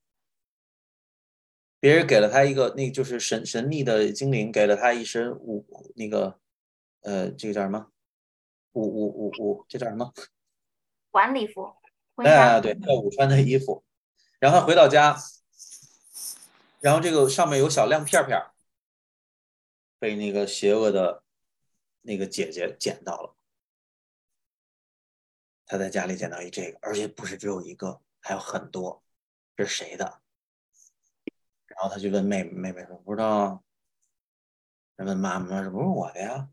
[1.85, 6.39] 别人给了他一个，那就是神神秘的精灵给了他一身武那个
[7.01, 7.91] 呃这个叫什么
[8.71, 10.11] 武武武武这叫什么？
[11.11, 11.75] 晚礼服。
[12.15, 13.83] 哎，对，跳舞穿的衣服。
[14.39, 15.15] 然后他回到家，
[16.79, 18.41] 然后这个上面有小亮片片。
[19.99, 21.23] 被那个邪恶的
[22.01, 23.35] 那个姐姐捡到了，
[25.67, 29.03] 他在家里捡到一这个，而且不是只有一个，还有很多。
[29.55, 30.21] 这是谁的？
[31.75, 33.63] 然后他就问妹妹，妹妹说不知道。
[34.97, 36.49] 问妈妈，说不是我的呀。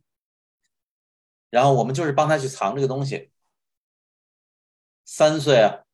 [1.49, 3.31] 然后我们就是帮他去藏这个东西。
[5.05, 5.85] 三岁啊，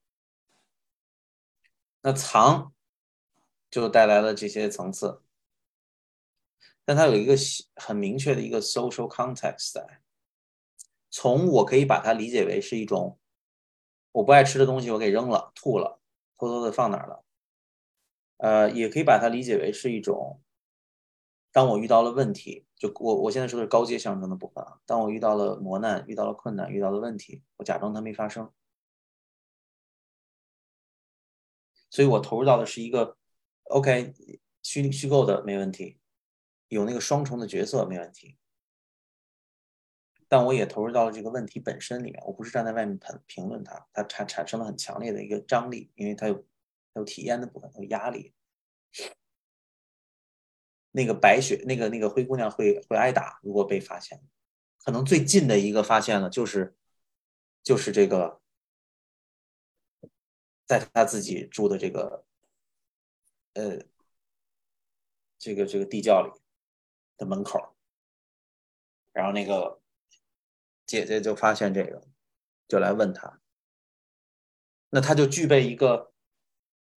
[2.00, 2.72] 那藏
[3.70, 5.22] 就带来了这些层次。
[6.84, 7.34] 但它有一个
[7.76, 10.00] 很明确的一个 social context 在，
[11.10, 13.18] 从我可以把它理解为是一种
[14.12, 16.00] 我不爱吃的东西，我给扔了、吐了，
[16.38, 17.22] 偷偷的放哪儿了，
[18.38, 20.40] 呃，也可以把它理解为是一种，
[21.52, 28.50] 当我遇到了问题，就我我现在说的是高阶象征的部分啊，当我遇到了磨难、遇到了困难、遇到了问题，我假装它没发生，
[31.90, 33.16] 所以我投入到的是一个
[33.64, 34.14] OK
[34.62, 35.98] 虚虚构的没问题。
[36.68, 38.36] 有那个双重的角色没问题，
[40.28, 42.22] 但我也投入到了这个问题本身里面。
[42.26, 46.44] 我不是站在外面评评论它，它产产生了很强烈的一个张力，因为它有
[46.98, 48.34] 有体验的部分，有压力。
[50.90, 54.20] 那个白雪，那个那个灰姑娘会会挨打，如果被发现。
[54.84, 56.76] 可能最近的一个发现了，就是
[57.62, 58.40] 就是这个，
[60.66, 62.26] 在他自己住的这个
[63.54, 63.78] 呃
[65.38, 66.38] 这个这个地窖里。
[67.20, 67.74] 的门口，
[69.10, 69.82] 然后那个
[70.86, 72.06] 姐姐就发现这个，
[72.68, 73.40] 就来问他。
[74.90, 76.12] 那他就具备一个，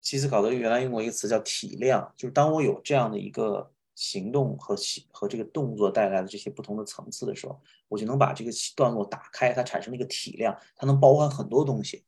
[0.02, 4.76] 西斯考德原来用过一个词叫体谅，就是当我有这样的一个行动和
[5.12, 12.04] 和这个动作带来的这些不同的层次的时候，我就能把这个段落打开，它产生了一个体量，它能包含很多东西。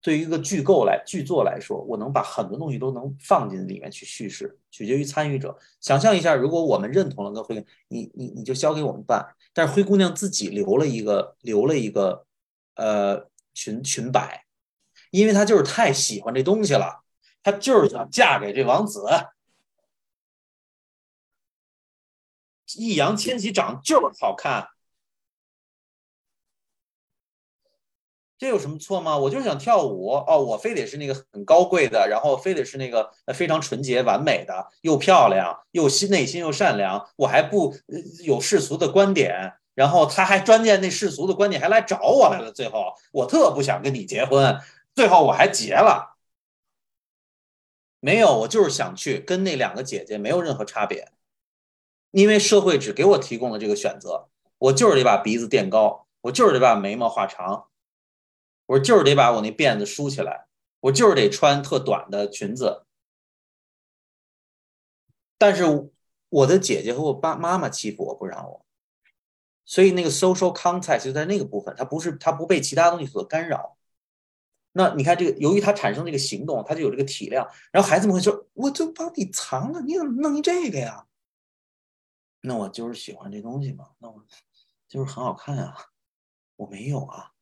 [0.00, 5.58] 对于一个剧构来剧作来说，我能把很多东西都能放进里面去叙事，取决于参与者。
[5.80, 12.24] 想象一下，如果我们认同了跟灰，你你你就交给我们办，但是灰姑娘自己留了一个留了一个
[12.76, 14.45] 呃裙裙摆，
[15.10, 17.02] 因为她就是太喜欢这东西了，
[17.42, 19.04] 她就是想嫁给这王子。
[22.76, 24.68] 易烊千玺长就是好看。
[28.38, 29.16] 这有什么错吗？
[29.16, 37.74] 我就是想跳舞哦，我非得是那个很高贵的，然后非得是那个非常纯洁完美的，又漂亮又心内心又善良，我还不
[38.24, 42.52] 有世俗的观点，然后他还专见那世俗的观点，还来找我来了。
[42.52, 44.60] 最后我特不想跟你结婚，
[44.96, 46.16] 最后我还结了。
[48.00, 51.12] 没有，我就是想去跟那两个姐姐没有任何差别，
[52.10, 54.28] 因为社会只给我提供了这个选择，
[54.58, 57.68] 我就是得把鼻子垫高，我就是得把眉毛画长。
[58.66, 60.48] 我就是得把我那辫子梳起来，
[60.80, 62.84] 我就是得穿特短的裙子。
[65.38, 65.90] 但是
[66.28, 68.66] 我的姐姐和我爸妈妈欺负我不让我，
[69.64, 73.75] 所以那个 social context 就在那个部分，它不是它不被其他东西所干扰。
[74.78, 77.48] 那你看这个，由于它产生这个行动，它就有这个体量。
[77.72, 81.06] 然后孩子们会说：“我就帮你藏了，你怎么弄一这个呀？”
[82.44, 84.22] 那我就是喜欢这东西嘛，那我
[84.86, 85.74] 就是很好看啊，
[86.56, 87.32] 我没有啊。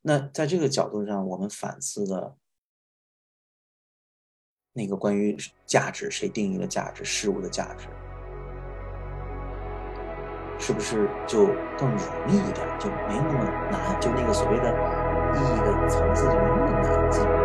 [0.00, 2.38] 那在这个角度上，我们反思的
[4.72, 5.36] 那个关于
[5.66, 7.04] 价值，谁定义了价值？
[7.04, 7.86] 事物的价值，
[10.58, 12.66] 是不是就更容易一点？
[12.80, 14.00] 就没那么难？
[14.00, 14.72] 就那个所谓的
[15.36, 17.37] 意义的层次就没那么嗯。